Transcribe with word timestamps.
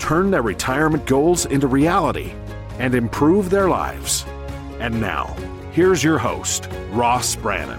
turn 0.00 0.30
their 0.30 0.42
retirement 0.42 1.06
goals 1.06 1.46
into 1.46 1.68
reality, 1.68 2.32
and 2.78 2.94
improve 2.94 3.50
their 3.50 3.68
lives. 3.68 4.24
And 4.80 5.00
now, 5.00 5.36
here's 5.70 6.02
your 6.02 6.18
host, 6.18 6.68
Ross 6.90 7.36
Brannan. 7.36 7.78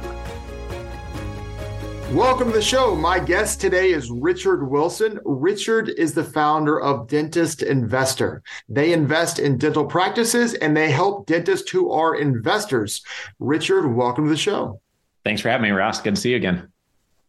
Welcome 2.13 2.49
to 2.49 2.53
the 2.53 2.61
show. 2.61 2.93
My 2.93 3.19
guest 3.19 3.59
today 3.59 3.91
is 3.91 4.11
Richard 4.11 4.69
Wilson. 4.69 5.17
Richard 5.23 5.89
is 5.89 6.13
the 6.13 6.23
founder 6.23 6.79
of 6.79 7.07
Dentist 7.07 7.63
Investor. 7.63 8.43
They 8.69 8.93
invest 8.93 9.39
in 9.39 9.57
dental 9.57 9.85
practices 9.85 10.53
and 10.55 10.75
they 10.75 10.91
help 10.91 11.25
dentists 11.25 11.71
who 11.71 11.89
are 11.89 12.15
investors. 12.15 13.01
Richard, 13.39 13.87
welcome 13.87 14.25
to 14.25 14.29
the 14.29 14.37
show. 14.37 14.81
Thanks 15.23 15.41
for 15.41 15.49
having 15.49 15.63
me, 15.63 15.71
Ross. 15.71 16.01
Good 16.01 16.15
to 16.15 16.21
see 16.21 16.31
you 16.31 16.35
again. 16.35 16.70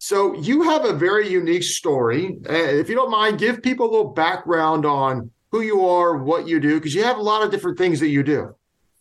So, 0.04 0.34
you 0.34 0.62
have 0.62 0.84
a 0.84 0.92
very 0.92 1.28
unique 1.28 1.62
story. 1.62 2.36
Uh, 2.48 2.52
if 2.52 2.88
you 2.88 2.96
don't 2.96 3.10
mind, 3.10 3.38
give 3.38 3.62
people 3.62 3.88
a 3.88 3.90
little 3.90 4.12
background 4.12 4.84
on 4.84 5.30
who 5.52 5.60
you 5.60 5.86
are, 5.86 6.16
what 6.16 6.48
you 6.48 6.58
do, 6.58 6.74
because 6.74 6.92
you 6.92 7.04
have 7.04 7.18
a 7.18 7.22
lot 7.22 7.44
of 7.44 7.52
different 7.52 7.78
things 7.78 8.00
that 8.00 8.08
you 8.08 8.24
do. 8.24 8.54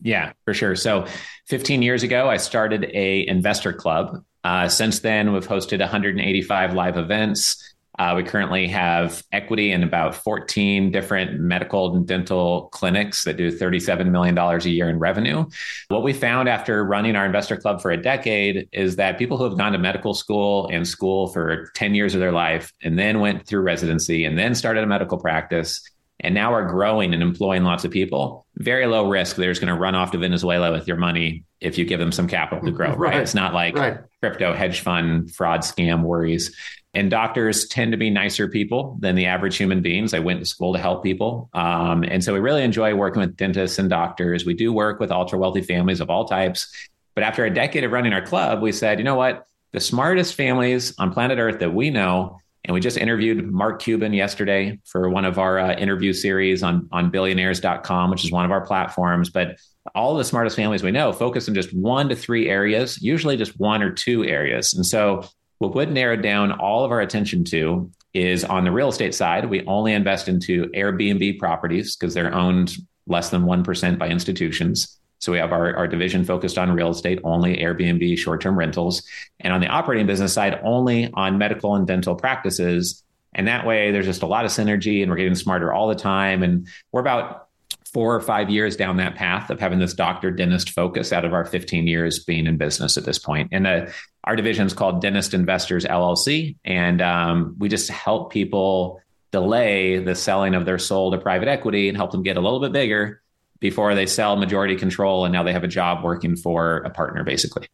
Yeah, 0.03 0.33
for 0.45 0.53
sure. 0.53 0.75
So, 0.75 1.07
15 1.47 1.81
years 1.81 2.03
ago, 2.03 2.29
I 2.29 2.37
started 2.37 2.91
a 2.93 3.27
investor 3.27 3.73
club 3.73 4.23
uh, 4.43 4.67
since 4.67 4.99
then, 4.99 5.33
we've 5.33 5.47
hosted 5.47 5.79
185 5.79 6.73
live 6.73 6.97
events. 6.97 7.75
Uh, 8.01 8.15
we 8.15 8.23
currently 8.23 8.67
have 8.67 9.21
equity 9.31 9.71
in 9.71 9.83
about 9.83 10.15
14 10.15 10.91
different 10.91 11.39
medical 11.39 11.95
and 11.95 12.07
dental 12.07 12.67
clinics 12.71 13.25
that 13.25 13.37
do 13.37 13.55
$37 13.55 14.09
million 14.09 14.35
a 14.35 14.57
year 14.63 14.89
in 14.89 14.97
revenue. 14.97 15.45
What 15.89 16.01
we 16.01 16.11
found 16.11 16.49
after 16.49 16.83
running 16.83 17.15
our 17.15 17.27
investor 17.27 17.57
club 17.57 17.79
for 17.79 17.91
a 17.91 18.01
decade 18.01 18.67
is 18.71 18.95
that 18.95 19.19
people 19.19 19.37
who 19.37 19.43
have 19.43 19.55
gone 19.55 19.73
to 19.73 19.77
medical 19.77 20.15
school 20.15 20.67
and 20.71 20.87
school 20.87 21.27
for 21.27 21.69
10 21.75 21.93
years 21.93 22.15
of 22.15 22.21
their 22.21 22.31
life 22.31 22.73
and 22.81 22.97
then 22.97 23.19
went 23.19 23.45
through 23.45 23.61
residency 23.61 24.25
and 24.25 24.35
then 24.35 24.55
started 24.55 24.83
a 24.83 24.87
medical 24.87 25.19
practice 25.19 25.87
and 26.21 26.33
now 26.33 26.51
are 26.51 26.65
growing 26.65 27.13
and 27.13 27.21
employing 27.21 27.63
lots 27.63 27.85
of 27.85 27.91
people, 27.91 28.47
very 28.61 28.85
low 28.85 29.09
risk. 29.09 29.35
They're 29.35 29.51
just 29.51 29.61
going 29.61 29.73
to 29.73 29.79
run 29.79 29.95
off 29.95 30.11
to 30.11 30.17
Venezuela 30.17 30.71
with 30.71 30.87
your 30.87 30.97
money 30.97 31.43
if 31.59 31.77
you 31.77 31.85
give 31.85 31.99
them 31.99 32.11
some 32.11 32.27
capital 32.27 32.63
to 32.65 32.71
grow, 32.71 32.89
right? 32.89 32.99
right? 32.99 33.21
It's 33.21 33.35
not 33.35 33.53
like 33.53 33.75
right. 33.75 33.97
crypto, 34.21 34.53
hedge 34.53 34.81
fund, 34.81 35.33
fraud, 35.33 35.61
scam 35.61 36.03
worries. 36.03 36.55
And 36.93 37.09
doctors 37.09 37.67
tend 37.67 37.93
to 37.93 37.97
be 37.97 38.09
nicer 38.09 38.49
people 38.49 38.97
than 38.99 39.15
the 39.15 39.25
average 39.25 39.55
human 39.55 39.81
beings. 39.81 40.13
I 40.13 40.19
went 40.19 40.39
to 40.39 40.45
school 40.45 40.73
to 40.73 40.79
help 40.79 41.03
people. 41.03 41.49
Um, 41.53 42.03
and 42.03 42.23
so 42.23 42.33
we 42.33 42.39
really 42.39 42.63
enjoy 42.63 42.93
working 42.95 43.21
with 43.21 43.37
dentists 43.37 43.79
and 43.79 43.89
doctors. 43.89 44.45
We 44.45 44.53
do 44.53 44.73
work 44.73 44.99
with 44.99 45.11
ultra 45.11 45.39
wealthy 45.39 45.61
families 45.61 46.01
of 46.01 46.09
all 46.09 46.25
types. 46.25 46.69
But 47.15 47.23
after 47.23 47.45
a 47.45 47.53
decade 47.53 47.83
of 47.83 47.91
running 47.91 48.13
our 48.13 48.21
club, 48.21 48.61
we 48.61 48.71
said, 48.71 48.97
you 48.99 49.05
know 49.05 49.15
what? 49.15 49.45
The 49.71 49.79
smartest 49.79 50.35
families 50.35 50.93
on 50.99 51.13
planet 51.13 51.39
Earth 51.39 51.59
that 51.59 51.73
we 51.73 51.89
know 51.89 52.39
and 52.65 52.73
we 52.73 52.79
just 52.79 52.97
interviewed 52.97 53.51
Mark 53.51 53.81
Cuban 53.81 54.13
yesterday 54.13 54.79
for 54.85 55.09
one 55.09 55.25
of 55.25 55.39
our 55.39 55.57
uh, 55.57 55.73
interview 55.73 56.13
series 56.13 56.61
on, 56.61 56.87
on 56.91 57.09
billionaires.com, 57.09 58.11
which 58.11 58.23
is 58.23 58.31
one 58.31 58.45
of 58.45 58.51
our 58.51 58.65
platforms. 58.65 59.29
But 59.29 59.57
all 59.95 60.15
the 60.15 60.23
smartest 60.23 60.55
families 60.55 60.83
we 60.83 60.91
know 60.91 61.11
focus 61.11 61.49
on 61.49 61.55
just 61.55 61.73
one 61.75 62.09
to 62.09 62.15
three 62.15 62.49
areas, 62.49 63.01
usually 63.01 63.35
just 63.35 63.59
one 63.59 63.81
or 63.81 63.91
two 63.91 64.23
areas. 64.25 64.75
And 64.75 64.85
so 64.85 65.27
what 65.57 65.73
would 65.73 65.91
narrow 65.91 66.15
down 66.15 66.51
all 66.51 66.85
of 66.85 66.91
our 66.91 67.01
attention 67.01 67.43
to 67.45 67.91
is 68.13 68.43
on 68.43 68.63
the 68.63 68.71
real 68.71 68.89
estate 68.89 69.15
side, 69.15 69.49
we 69.49 69.65
only 69.65 69.93
invest 69.93 70.27
into 70.27 70.65
Airbnb 70.75 71.39
properties 71.39 71.95
because 71.95 72.13
they're 72.13 72.33
owned 72.33 72.75
less 73.07 73.29
than 73.29 73.43
1% 73.43 73.97
by 73.97 74.07
institutions. 74.07 74.99
So 75.21 75.31
we 75.31 75.37
have 75.37 75.51
our, 75.51 75.75
our 75.75 75.87
division 75.87 76.25
focused 76.25 76.57
on 76.57 76.71
real 76.71 76.89
estate, 76.89 77.19
only 77.23 77.57
Airbnb 77.57 78.17
short 78.17 78.41
term 78.41 78.57
rentals. 78.57 79.03
And 79.39 79.53
on 79.53 79.61
the 79.61 79.67
operating 79.67 80.07
business 80.07 80.33
side, 80.33 80.59
only 80.63 81.11
on 81.13 81.37
medical 81.37 81.75
and 81.75 81.85
dental 81.85 82.15
practices. 82.15 83.03
And 83.33 83.47
that 83.47 83.65
way, 83.65 83.91
there's 83.91 84.07
just 84.07 84.23
a 84.23 84.27
lot 84.27 84.45
of 84.45 84.51
synergy 84.51 85.01
and 85.01 85.11
we're 85.11 85.17
getting 85.17 85.35
smarter 85.35 85.71
all 85.71 85.87
the 85.87 85.95
time. 85.95 86.41
And 86.41 86.67
we're 86.91 87.01
about 87.01 87.47
four 87.93 88.15
or 88.15 88.21
five 88.21 88.49
years 88.49 88.75
down 88.75 88.97
that 88.97 89.15
path 89.15 89.49
of 89.51 89.59
having 89.59 89.77
this 89.77 89.93
doctor 89.93 90.31
dentist 90.31 90.71
focus 90.71 91.13
out 91.13 91.23
of 91.23 91.33
our 91.33 91.45
15 91.45 91.87
years 91.87 92.23
being 92.23 92.47
in 92.47 92.57
business 92.57 92.97
at 92.97 93.05
this 93.05 93.19
point. 93.19 93.49
And 93.51 93.67
uh, 93.67 93.87
our 94.23 94.35
division 94.35 94.65
is 94.65 94.73
called 94.73 95.01
Dentist 95.01 95.35
Investors 95.35 95.85
LLC. 95.85 96.55
And 96.65 96.99
um, 97.01 97.55
we 97.59 97.69
just 97.69 97.89
help 97.89 98.31
people 98.31 99.01
delay 99.31 99.99
the 99.99 100.15
selling 100.15 100.55
of 100.55 100.65
their 100.65 100.79
soul 100.79 101.11
to 101.11 101.17
private 101.17 101.47
equity 101.47 101.89
and 101.89 101.97
help 101.97 102.11
them 102.11 102.23
get 102.23 102.37
a 102.37 102.41
little 102.41 102.59
bit 102.59 102.71
bigger 102.71 103.20
before 103.61 103.95
they 103.95 104.05
sell 104.05 104.35
majority 104.35 104.75
control 104.75 105.23
and 105.23 105.31
now 105.31 105.43
they 105.43 105.53
have 105.53 105.63
a 105.63 105.69
job 105.69 106.03
working 106.03 106.35
for 106.35 106.77
a 106.79 106.89
partner 106.89 107.23
basically 107.23 107.67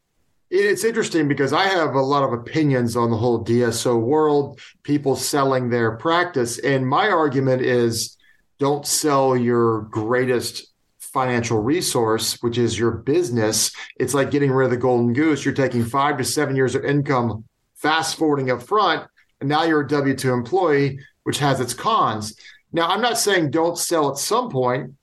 it's 0.49 0.85
interesting 0.85 1.27
because 1.27 1.51
I 1.51 1.65
have 1.65 1.95
a 1.95 2.01
lot 2.01 2.23
of 2.23 2.31
opinions 2.31 2.95
on 2.95 3.11
the 3.11 3.17
whole 3.17 3.43
DSO 3.43 3.99
world, 3.99 4.61
people 4.83 5.17
selling 5.17 5.69
their 5.69 5.97
practice. 5.97 6.57
And 6.59 6.87
my 6.87 7.09
argument 7.09 7.63
is 7.63 8.15
don't 8.57 8.87
sell 8.87 9.35
your 9.35 9.81
greatest 9.81 10.67
financial 10.99 11.61
resource, 11.61 12.37
which 12.41 12.57
is 12.57 12.79
your 12.79 12.91
business. 12.91 13.71
It's 13.97 14.13
like 14.13 14.31
getting 14.31 14.51
rid 14.51 14.65
of 14.65 14.71
the 14.71 14.77
golden 14.77 15.13
goose. 15.13 15.43
You're 15.43 15.53
taking 15.53 15.83
five 15.83 16.17
to 16.17 16.23
seven 16.23 16.55
years 16.55 16.75
of 16.75 16.85
income, 16.85 17.43
fast 17.75 18.17
forwarding 18.17 18.51
up 18.51 18.63
front, 18.63 19.07
and 19.39 19.49
now 19.49 19.63
you're 19.63 19.81
a 19.81 19.87
W 19.87 20.15
2 20.15 20.31
employee, 20.31 20.99
which 21.23 21.39
has 21.39 21.59
its 21.59 21.73
cons. 21.73 22.39
Now, 22.71 22.87
I'm 22.87 23.01
not 23.01 23.17
saying 23.17 23.51
don't 23.51 23.77
sell 23.77 24.11
at 24.11 24.17
some 24.17 24.49
point. 24.49 24.93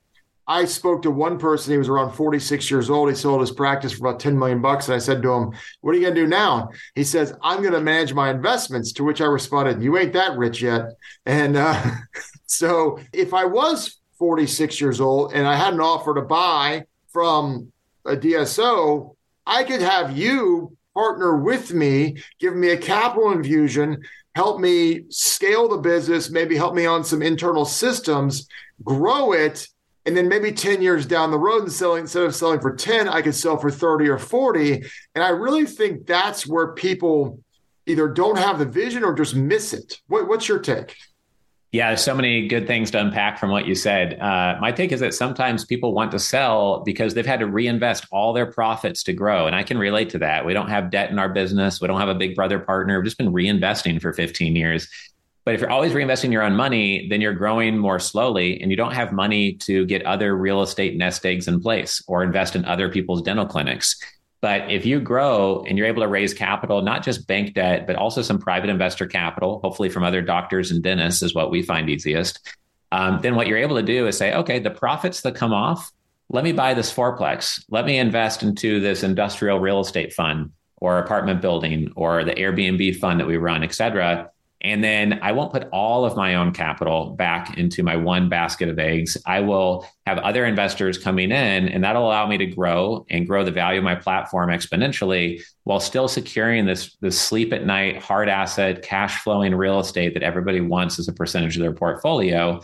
I 0.46 0.66
spoke 0.66 1.02
to 1.02 1.10
one 1.10 1.38
person. 1.38 1.72
He 1.72 1.78
was 1.78 1.88
around 1.88 2.12
46 2.12 2.70
years 2.70 2.90
old. 2.90 3.08
He 3.08 3.14
sold 3.14 3.40
his 3.40 3.50
practice 3.50 3.92
for 3.92 4.06
about 4.06 4.20
10 4.20 4.38
million 4.38 4.60
bucks. 4.60 4.88
And 4.88 4.94
I 4.94 4.98
said 4.98 5.22
to 5.22 5.32
him, 5.32 5.52
What 5.80 5.92
are 5.92 5.98
you 5.98 6.02
going 6.02 6.14
to 6.14 6.20
do 6.20 6.26
now? 6.26 6.70
He 6.94 7.04
says, 7.04 7.34
I'm 7.42 7.60
going 7.60 7.72
to 7.72 7.80
manage 7.80 8.12
my 8.12 8.30
investments. 8.30 8.92
To 8.92 9.04
which 9.04 9.20
I 9.20 9.26
responded, 9.26 9.82
You 9.82 9.96
ain't 9.96 10.12
that 10.12 10.36
rich 10.36 10.60
yet. 10.60 10.90
And 11.24 11.56
uh, 11.56 11.82
so 12.46 13.00
if 13.12 13.32
I 13.32 13.44
was 13.44 14.00
46 14.18 14.80
years 14.80 15.00
old 15.00 15.32
and 15.32 15.46
I 15.46 15.56
had 15.56 15.74
an 15.74 15.80
offer 15.80 16.14
to 16.14 16.22
buy 16.22 16.84
from 17.08 17.72
a 18.04 18.16
DSO, 18.16 19.14
I 19.46 19.64
could 19.64 19.80
have 19.80 20.16
you 20.16 20.76
partner 20.94 21.36
with 21.36 21.72
me, 21.72 22.18
give 22.38 22.54
me 22.54 22.70
a 22.70 22.76
capital 22.76 23.32
infusion, 23.32 24.02
help 24.34 24.60
me 24.60 25.04
scale 25.08 25.68
the 25.68 25.78
business, 25.78 26.30
maybe 26.30 26.56
help 26.56 26.74
me 26.74 26.86
on 26.86 27.04
some 27.04 27.22
internal 27.22 27.64
systems, 27.64 28.48
grow 28.82 29.32
it 29.32 29.66
and 30.06 30.16
then 30.16 30.28
maybe 30.28 30.52
10 30.52 30.82
years 30.82 31.06
down 31.06 31.30
the 31.30 31.38
road 31.38 31.62
and 31.62 31.72
selling 31.72 32.02
instead 32.02 32.22
of 32.22 32.34
selling 32.34 32.60
for 32.60 32.74
10 32.74 33.08
i 33.08 33.22
could 33.22 33.34
sell 33.34 33.56
for 33.56 33.70
30 33.70 34.08
or 34.08 34.18
40 34.18 34.84
and 35.14 35.24
i 35.24 35.28
really 35.28 35.66
think 35.66 36.06
that's 36.06 36.46
where 36.46 36.72
people 36.72 37.40
either 37.86 38.08
don't 38.08 38.38
have 38.38 38.58
the 38.58 38.64
vision 38.64 39.04
or 39.04 39.14
just 39.14 39.34
miss 39.34 39.72
it 39.72 40.00
what, 40.08 40.28
what's 40.28 40.48
your 40.48 40.58
take 40.58 40.96
yeah, 41.74 41.96
so 41.96 42.14
many 42.14 42.46
good 42.46 42.68
things 42.68 42.92
to 42.92 43.00
unpack 43.00 43.36
from 43.36 43.50
what 43.50 43.66
you 43.66 43.74
said. 43.74 44.20
Uh, 44.20 44.56
my 44.60 44.70
take 44.70 44.92
is 44.92 45.00
that 45.00 45.12
sometimes 45.12 45.64
people 45.64 45.92
want 45.92 46.12
to 46.12 46.20
sell 46.20 46.84
because 46.84 47.14
they've 47.14 47.26
had 47.26 47.40
to 47.40 47.48
reinvest 47.48 48.06
all 48.12 48.32
their 48.32 48.46
profits 48.46 49.02
to 49.02 49.12
grow. 49.12 49.48
And 49.48 49.56
I 49.56 49.64
can 49.64 49.76
relate 49.76 50.10
to 50.10 50.18
that. 50.18 50.46
We 50.46 50.54
don't 50.54 50.68
have 50.68 50.92
debt 50.92 51.10
in 51.10 51.18
our 51.18 51.28
business. 51.28 51.80
We 51.80 51.88
don't 51.88 51.98
have 51.98 52.08
a 52.08 52.14
big 52.14 52.36
brother 52.36 52.60
partner. 52.60 52.96
We've 52.96 53.06
just 53.06 53.18
been 53.18 53.32
reinvesting 53.32 54.00
for 54.00 54.12
15 54.12 54.54
years. 54.54 54.88
But 55.44 55.54
if 55.54 55.60
you're 55.60 55.70
always 55.70 55.92
reinvesting 55.92 56.32
your 56.32 56.42
own 56.42 56.56
money, 56.56 57.06
then 57.08 57.20
you're 57.20 57.34
growing 57.34 57.76
more 57.76 57.98
slowly 57.98 58.60
and 58.62 58.70
you 58.70 58.76
don't 58.76 58.94
have 58.94 59.12
money 59.12 59.52
to 59.54 59.84
get 59.84 60.04
other 60.06 60.34
real 60.36 60.62
estate 60.62 60.96
nest 60.96 61.26
eggs 61.26 61.48
in 61.48 61.60
place 61.60 62.02
or 62.06 62.22
invest 62.22 62.56
in 62.56 62.64
other 62.64 62.88
people's 62.88 63.20
dental 63.20 63.44
clinics. 63.44 64.02
But 64.40 64.70
if 64.70 64.84
you 64.86 65.00
grow 65.00 65.64
and 65.68 65.76
you're 65.76 65.86
able 65.86 66.02
to 66.02 66.08
raise 66.08 66.34
capital, 66.34 66.82
not 66.82 67.02
just 67.02 67.26
bank 67.26 67.54
debt, 67.54 67.86
but 67.86 67.96
also 67.96 68.22
some 68.22 68.38
private 68.38 68.70
investor 68.70 69.06
capital, 69.06 69.60
hopefully 69.62 69.88
from 69.88 70.02
other 70.02 70.22
doctors 70.22 70.70
and 70.70 70.82
dentists, 70.82 71.22
is 71.22 71.34
what 71.34 71.50
we 71.50 71.62
find 71.62 71.88
easiest. 71.88 72.54
Um, 72.92 73.20
then 73.22 73.36
what 73.36 73.46
you're 73.46 73.58
able 73.58 73.76
to 73.76 73.82
do 73.82 74.06
is 74.06 74.16
say, 74.16 74.34
okay, 74.34 74.58
the 74.58 74.70
profits 74.70 75.22
that 75.22 75.34
come 75.34 75.52
off, 75.52 75.90
let 76.30 76.44
me 76.44 76.52
buy 76.52 76.74
this 76.74 76.92
fourplex. 76.92 77.64
Let 77.68 77.84
me 77.84 77.98
invest 77.98 78.42
into 78.42 78.80
this 78.80 79.02
industrial 79.02 79.60
real 79.60 79.80
estate 79.80 80.12
fund 80.12 80.52
or 80.76 80.98
apartment 80.98 81.40
building 81.40 81.92
or 81.96 82.24
the 82.24 82.34
Airbnb 82.34 82.98
fund 82.98 83.20
that 83.20 83.26
we 83.26 83.36
run, 83.36 83.62
et 83.62 83.74
cetera. 83.74 84.30
And 84.64 84.82
then 84.82 85.18
I 85.20 85.32
won't 85.32 85.52
put 85.52 85.68
all 85.72 86.06
of 86.06 86.16
my 86.16 86.36
own 86.36 86.50
capital 86.50 87.10
back 87.10 87.58
into 87.58 87.82
my 87.82 87.96
one 87.96 88.30
basket 88.30 88.70
of 88.70 88.78
eggs. 88.78 89.18
I 89.26 89.40
will 89.40 89.86
have 90.06 90.16
other 90.18 90.46
investors 90.46 90.96
coming 90.96 91.30
in, 91.30 91.68
and 91.68 91.84
that'll 91.84 92.06
allow 92.06 92.26
me 92.26 92.38
to 92.38 92.46
grow 92.46 93.04
and 93.10 93.26
grow 93.26 93.44
the 93.44 93.50
value 93.50 93.78
of 93.78 93.84
my 93.84 93.94
platform 93.94 94.48
exponentially 94.48 95.42
while 95.64 95.80
still 95.80 96.08
securing 96.08 96.64
this, 96.64 96.96
this 97.02 97.20
sleep 97.20 97.52
at 97.52 97.66
night, 97.66 98.02
hard 98.02 98.30
asset, 98.30 98.80
cash 98.80 99.22
flowing 99.22 99.54
real 99.54 99.80
estate 99.80 100.14
that 100.14 100.22
everybody 100.22 100.62
wants 100.62 100.98
as 100.98 101.08
a 101.08 101.12
percentage 101.12 101.56
of 101.56 101.62
their 101.62 101.74
portfolio. 101.74 102.58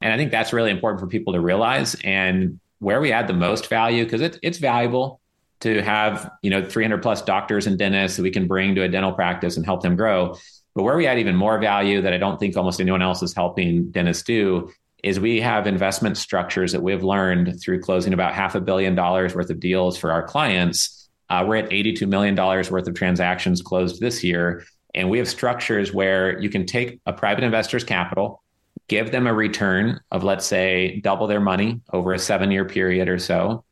And 0.00 0.10
I 0.10 0.16
think 0.16 0.30
that's 0.30 0.54
really 0.54 0.70
important 0.70 1.00
for 1.00 1.06
people 1.06 1.34
to 1.34 1.40
realize. 1.40 1.96
And 2.02 2.60
where 2.78 3.02
we 3.02 3.12
add 3.12 3.28
the 3.28 3.34
most 3.34 3.68
value, 3.68 4.04
because 4.04 4.22
it, 4.22 4.38
it's 4.42 4.56
valuable 4.56 5.20
to 5.60 5.82
have, 5.82 6.30
you 6.42 6.48
know, 6.48 6.64
300 6.64 7.02
plus 7.02 7.20
doctors 7.20 7.66
and 7.66 7.78
dentists 7.78 8.16
that 8.16 8.22
we 8.22 8.30
can 8.30 8.48
bring 8.48 8.74
to 8.74 8.82
a 8.82 8.88
dental 8.88 9.12
practice 9.12 9.58
and 9.58 9.66
help 9.66 9.82
them 9.82 9.96
grow. 9.96 10.34
But 10.74 10.84
where 10.84 10.96
we 10.96 11.06
add 11.06 11.18
even 11.18 11.36
more 11.36 11.58
value 11.58 12.00
that 12.02 12.12
I 12.12 12.18
don't 12.18 12.38
think 12.38 12.56
almost 12.56 12.80
anyone 12.80 13.02
else 13.02 13.22
is 13.22 13.34
helping 13.34 13.90
dentists 13.90 14.22
do 14.22 14.72
is 15.02 15.18
we 15.18 15.40
have 15.40 15.66
investment 15.66 16.16
structures 16.16 16.72
that 16.72 16.82
we've 16.82 17.02
learned 17.02 17.60
through 17.60 17.80
closing 17.80 18.12
about 18.12 18.34
half 18.34 18.54
a 18.54 18.60
billion 18.60 18.94
dollars 18.94 19.34
worth 19.34 19.50
of 19.50 19.58
deals 19.58 19.96
for 19.96 20.12
our 20.12 20.22
clients. 20.22 21.08
Uh, 21.28 21.44
we're 21.46 21.56
at 21.56 21.70
$82 21.70 22.08
million 22.08 22.36
worth 22.36 22.70
of 22.86 22.94
transactions 22.94 23.62
closed 23.62 24.00
this 24.00 24.22
year. 24.22 24.64
And 24.94 25.10
we 25.10 25.18
have 25.18 25.28
structures 25.28 25.92
where 25.92 26.38
you 26.38 26.50
can 26.50 26.66
take 26.66 27.00
a 27.06 27.12
private 27.12 27.42
investor's 27.42 27.84
capital, 27.84 28.42
give 28.88 29.10
them 29.10 29.26
a 29.26 29.34
return 29.34 30.00
of, 30.10 30.22
let's 30.22 30.46
say, 30.46 31.00
double 31.00 31.26
their 31.26 31.40
money 31.40 31.80
over 31.92 32.12
a 32.12 32.18
seven 32.18 32.50
year 32.50 32.64
period 32.64 33.08
or 33.08 33.18
so. 33.18 33.64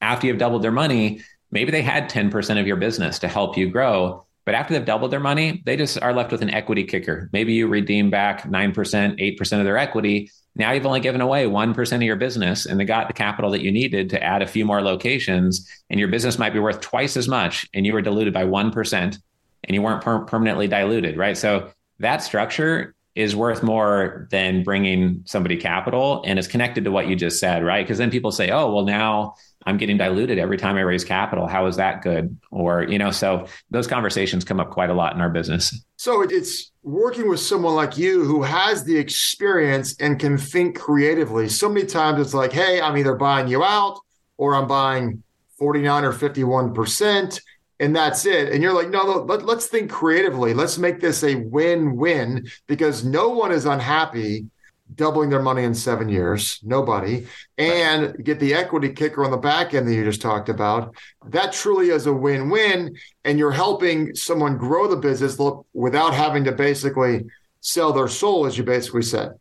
After 0.00 0.26
you've 0.26 0.38
doubled 0.38 0.62
their 0.62 0.72
money, 0.72 1.22
maybe 1.50 1.72
they 1.72 1.82
had 1.82 2.10
10% 2.10 2.60
of 2.60 2.66
your 2.66 2.76
business 2.76 3.18
to 3.20 3.28
help 3.28 3.56
you 3.56 3.70
grow. 3.70 4.26
But 4.46 4.54
after 4.54 4.72
they've 4.72 4.84
doubled 4.84 5.10
their 5.10 5.20
money, 5.20 5.60
they 5.66 5.76
just 5.76 6.00
are 6.00 6.14
left 6.14 6.30
with 6.30 6.40
an 6.40 6.50
equity 6.50 6.84
kicker. 6.84 7.28
Maybe 7.32 7.52
you 7.52 7.66
redeem 7.66 8.10
back 8.10 8.44
9%, 8.44 8.72
8% 8.74 9.58
of 9.58 9.64
their 9.64 9.76
equity. 9.76 10.30
Now 10.54 10.70
you've 10.72 10.86
only 10.86 11.00
given 11.00 11.20
away 11.20 11.46
1% 11.46 11.96
of 11.96 12.02
your 12.02 12.16
business 12.16 12.64
and 12.64 12.78
they 12.78 12.84
got 12.84 13.08
the 13.08 13.12
capital 13.12 13.50
that 13.50 13.60
you 13.60 13.72
needed 13.72 14.08
to 14.10 14.22
add 14.22 14.42
a 14.42 14.46
few 14.46 14.64
more 14.64 14.80
locations. 14.80 15.68
And 15.90 15.98
your 15.98 16.08
business 16.08 16.38
might 16.38 16.52
be 16.52 16.60
worth 16.60 16.80
twice 16.80 17.16
as 17.16 17.26
much 17.26 17.68
and 17.74 17.84
you 17.84 17.92
were 17.92 18.00
diluted 18.00 18.32
by 18.32 18.44
1% 18.44 18.92
and 18.92 19.74
you 19.74 19.82
weren't 19.82 20.02
per- 20.02 20.24
permanently 20.24 20.68
diluted, 20.68 21.16
right? 21.16 21.36
So 21.36 21.70
that 21.98 22.22
structure 22.22 22.94
is 23.16 23.34
worth 23.34 23.64
more 23.64 24.28
than 24.30 24.62
bringing 24.62 25.22
somebody 25.24 25.56
capital 25.56 26.22
and 26.24 26.38
is 26.38 26.46
connected 26.46 26.84
to 26.84 26.92
what 26.92 27.08
you 27.08 27.16
just 27.16 27.40
said, 27.40 27.64
right? 27.64 27.84
Because 27.84 27.98
then 27.98 28.10
people 28.10 28.30
say, 28.30 28.50
oh, 28.50 28.72
well, 28.72 28.84
now 28.84 29.34
I'm 29.66 29.76
getting 29.76 29.98
diluted 29.98 30.38
every 30.38 30.56
time 30.56 30.76
I 30.76 30.82
raise 30.82 31.04
capital. 31.04 31.48
How 31.48 31.66
is 31.66 31.76
that 31.76 32.00
good? 32.00 32.38
Or, 32.52 32.84
you 32.84 32.98
know, 32.98 33.10
so 33.10 33.46
those 33.70 33.88
conversations 33.88 34.44
come 34.44 34.60
up 34.60 34.70
quite 34.70 34.90
a 34.90 34.94
lot 34.94 35.14
in 35.14 35.20
our 35.20 35.28
business. 35.28 35.84
So 35.96 36.22
it's 36.22 36.70
working 36.84 37.28
with 37.28 37.40
someone 37.40 37.74
like 37.74 37.98
you 37.98 38.24
who 38.24 38.42
has 38.42 38.84
the 38.84 38.96
experience 38.96 39.96
and 39.98 40.20
can 40.20 40.38
think 40.38 40.78
creatively. 40.78 41.48
So 41.48 41.68
many 41.68 41.84
times 41.84 42.20
it's 42.20 42.34
like, 42.34 42.52
hey, 42.52 42.80
I'm 42.80 42.96
either 42.96 43.16
buying 43.16 43.48
you 43.48 43.64
out 43.64 43.98
or 44.36 44.54
I'm 44.54 44.68
buying 44.68 45.24
49 45.58 46.04
or 46.04 46.12
51%, 46.12 47.40
and 47.80 47.96
that's 47.96 48.24
it. 48.24 48.52
And 48.52 48.62
you're 48.62 48.72
like, 48.72 48.90
no, 48.90 49.04
let, 49.04 49.44
let's 49.44 49.66
think 49.66 49.90
creatively. 49.90 50.54
Let's 50.54 50.78
make 50.78 51.00
this 51.00 51.24
a 51.24 51.34
win 51.34 51.96
win 51.96 52.46
because 52.66 53.04
no 53.04 53.30
one 53.30 53.52
is 53.52 53.66
unhappy 53.66 54.46
doubling 54.94 55.30
their 55.30 55.42
money 55.42 55.64
in 55.64 55.74
seven 55.74 56.08
years, 56.08 56.60
nobody, 56.62 57.26
and 57.58 58.24
get 58.24 58.38
the 58.38 58.54
equity 58.54 58.90
kicker 58.92 59.24
on 59.24 59.30
the 59.30 59.36
back 59.36 59.74
end 59.74 59.86
that 59.88 59.94
you 59.94 60.04
just 60.04 60.22
talked 60.22 60.48
about. 60.48 60.94
That 61.26 61.52
truly 61.52 61.90
is 61.90 62.06
a 62.06 62.12
win 62.12 62.48
win. 62.50 62.96
And 63.24 63.38
you're 63.38 63.50
helping 63.50 64.14
someone 64.14 64.56
grow 64.56 64.86
the 64.86 64.96
business 64.96 65.38
without 65.72 66.14
having 66.14 66.44
to 66.44 66.52
basically 66.52 67.24
sell 67.60 67.92
their 67.92 68.08
soul, 68.08 68.46
as 68.46 68.56
you 68.56 68.64
basically 68.64 69.02
said. 69.02 69.32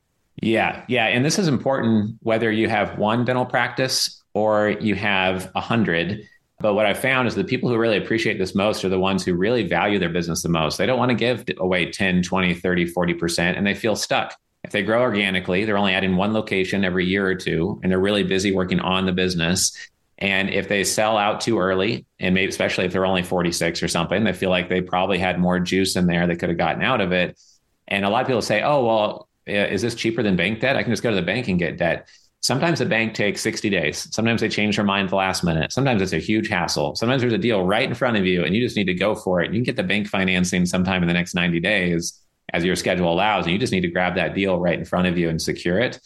Yeah. 0.41 0.83
Yeah. 0.87 1.05
And 1.05 1.23
this 1.23 1.39
is 1.39 1.47
important 1.47 2.17
whether 2.21 2.51
you 2.51 2.67
have 2.67 2.97
one 2.97 3.23
dental 3.23 3.45
practice 3.45 4.23
or 4.33 4.69
you 4.81 4.95
have 4.95 5.51
a 5.55 5.61
hundred. 5.61 6.27
But 6.59 6.73
what 6.73 6.85
I 6.85 6.93
found 6.93 7.27
is 7.27 7.35
the 7.35 7.43
people 7.43 7.69
who 7.69 7.77
really 7.77 7.97
appreciate 7.97 8.37
this 8.37 8.55
most 8.55 8.83
are 8.83 8.89
the 8.89 8.99
ones 8.99 9.23
who 9.23 9.35
really 9.35 9.67
value 9.67 9.99
their 9.99 10.09
business 10.09 10.41
the 10.41 10.49
most. 10.49 10.77
They 10.77 10.85
don't 10.85 10.97
want 10.97 11.09
to 11.09 11.15
give 11.15 11.45
away 11.57 11.91
10, 11.91 12.23
20, 12.23 12.53
30, 12.53 12.93
40%, 12.93 13.57
and 13.57 13.67
they 13.67 13.73
feel 13.73 13.95
stuck 13.95 14.35
if 14.65 14.71
they 14.71 14.81
grow 14.81 15.01
organically, 15.01 15.63
they're 15.63 15.77
only 15.77 15.93
adding 15.93 16.15
one 16.15 16.33
location 16.33 16.83
every 16.83 17.05
year 17.05 17.27
or 17.27 17.35
two, 17.35 17.79
and 17.83 17.91
they're 17.91 17.99
really 17.99 18.23
busy 18.23 18.51
working 18.51 18.79
on 18.79 19.05
the 19.05 19.11
business. 19.11 19.77
And 20.17 20.49
if 20.49 20.67
they 20.67 20.83
sell 20.83 21.19
out 21.19 21.41
too 21.41 21.59
early, 21.59 22.07
and 22.19 22.33
maybe 22.33 22.49
especially 22.49 22.85
if 22.85 22.91
they're 22.91 23.05
only 23.05 23.21
46 23.21 23.83
or 23.83 23.87
something, 23.87 24.23
they 24.23 24.33
feel 24.33 24.49
like 24.49 24.67
they 24.67 24.81
probably 24.81 25.19
had 25.19 25.39
more 25.39 25.59
juice 25.59 25.95
in 25.95 26.07
there 26.07 26.25
they 26.25 26.35
could 26.35 26.49
have 26.49 26.57
gotten 26.57 26.81
out 26.81 26.99
of 26.99 27.11
it. 27.11 27.39
And 27.87 28.05
a 28.05 28.09
lot 28.09 28.21
of 28.21 28.27
people 28.27 28.41
say, 28.41 28.63
oh, 28.63 28.83
well, 28.83 29.29
is 29.45 29.83
this 29.83 29.93
cheaper 29.93 30.23
than 30.23 30.35
bank 30.35 30.61
debt? 30.61 30.75
I 30.75 30.81
can 30.81 30.91
just 30.91 31.03
go 31.03 31.11
to 31.11 31.15
the 31.15 31.21
bank 31.21 31.47
and 31.47 31.59
get 31.59 31.77
debt. 31.77 32.07
Sometimes 32.41 32.79
the 32.79 32.87
bank 32.87 33.13
takes 33.13 33.41
60 33.41 33.69
days. 33.69 34.07
Sometimes 34.11 34.41
they 34.41 34.49
change 34.49 34.77
their 34.77 34.85
mind 34.85 35.09
the 35.09 35.15
last 35.15 35.43
minute. 35.43 35.71
Sometimes 35.71 36.01
it's 36.01 36.13
a 36.13 36.17
huge 36.17 36.47
hassle. 36.47 36.95
Sometimes 36.95 37.21
there's 37.21 37.33
a 37.33 37.37
deal 37.37 37.63
right 37.63 37.87
in 37.87 37.93
front 37.93 38.17
of 38.17 38.25
you 38.25 38.43
and 38.43 38.55
you 38.55 38.63
just 38.63 38.75
need 38.75 38.85
to 38.85 38.95
go 38.95 39.13
for 39.13 39.41
it. 39.41 39.51
You 39.51 39.59
can 39.59 39.63
get 39.63 39.75
the 39.75 39.83
bank 39.83 40.07
financing 40.07 40.65
sometime 40.65 41.03
in 41.03 41.07
the 41.07 41.13
next 41.13 41.35
90 41.35 41.59
days 41.59 42.19
as 42.53 42.63
your 42.63 42.75
schedule 42.75 43.11
allows. 43.11 43.45
And 43.45 43.53
you 43.53 43.59
just 43.59 43.73
need 43.73 43.81
to 43.81 43.89
grab 43.89 44.15
that 44.15 44.33
deal 44.33 44.59
right 44.59 44.77
in 44.77 44.85
front 44.85 45.07
of 45.07 45.17
you 45.17 45.29
and 45.29 45.41
secure 45.41 45.79
it. 45.79 45.99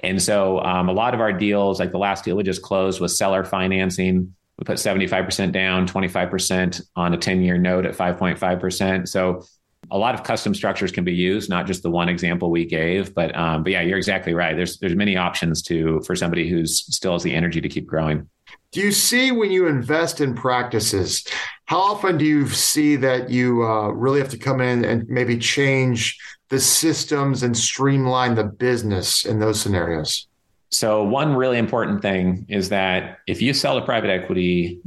And 0.00 0.22
so 0.22 0.60
um, 0.60 0.88
a 0.88 0.92
lot 0.92 1.14
of 1.14 1.20
our 1.20 1.32
deals, 1.32 1.80
like 1.80 1.92
the 1.92 1.98
last 1.98 2.24
deal 2.24 2.36
we 2.36 2.42
just 2.42 2.62
closed 2.62 3.00
was 3.00 3.16
seller 3.16 3.44
financing. 3.44 4.34
We 4.58 4.64
put 4.64 4.76
75% 4.76 5.52
down, 5.52 5.86
25% 5.86 6.82
on 6.96 7.14
a 7.14 7.16
10 7.16 7.42
year 7.42 7.58
note 7.58 7.86
at 7.86 7.94
5.5%. 7.94 9.08
So 9.08 9.44
a 9.90 9.98
lot 9.98 10.14
of 10.14 10.24
custom 10.24 10.54
structures 10.54 10.90
can 10.90 11.04
be 11.04 11.14
used, 11.14 11.48
not 11.48 11.66
just 11.66 11.82
the 11.82 11.90
one 11.90 12.08
example 12.08 12.50
we 12.50 12.64
gave, 12.64 13.14
but 13.14 13.36
um, 13.36 13.62
but 13.62 13.72
yeah, 13.72 13.82
you're 13.82 13.98
exactly 13.98 14.34
right. 14.34 14.56
There's 14.56 14.78
there's 14.78 14.96
many 14.96 15.16
options 15.16 15.62
to 15.62 16.00
for 16.00 16.16
somebody 16.16 16.48
who's 16.48 16.84
still 16.92 17.12
has 17.12 17.22
the 17.22 17.34
energy 17.34 17.60
to 17.60 17.68
keep 17.68 17.86
growing. 17.86 18.28
Do 18.76 18.82
you 18.82 18.92
see 18.92 19.32
when 19.32 19.50
you 19.50 19.68
invest 19.68 20.20
in 20.20 20.34
practices, 20.34 21.26
how 21.64 21.78
often 21.78 22.18
do 22.18 22.26
you 22.26 22.46
see 22.46 22.96
that 22.96 23.30
you 23.30 23.66
uh, 23.66 23.88
really 23.88 24.18
have 24.18 24.28
to 24.28 24.36
come 24.36 24.60
in 24.60 24.84
and 24.84 25.08
maybe 25.08 25.38
change 25.38 26.18
the 26.50 26.60
systems 26.60 27.42
and 27.42 27.56
streamline 27.56 28.34
the 28.34 28.44
business 28.44 29.24
in 29.24 29.38
those 29.38 29.58
scenarios? 29.62 30.28
So, 30.68 31.02
one 31.02 31.34
really 31.34 31.56
important 31.56 32.02
thing 32.02 32.44
is 32.50 32.68
that 32.68 33.20
if 33.26 33.40
you 33.40 33.54
sell 33.54 33.80
to 33.80 33.86
private 33.86 34.10
equity, 34.10 34.78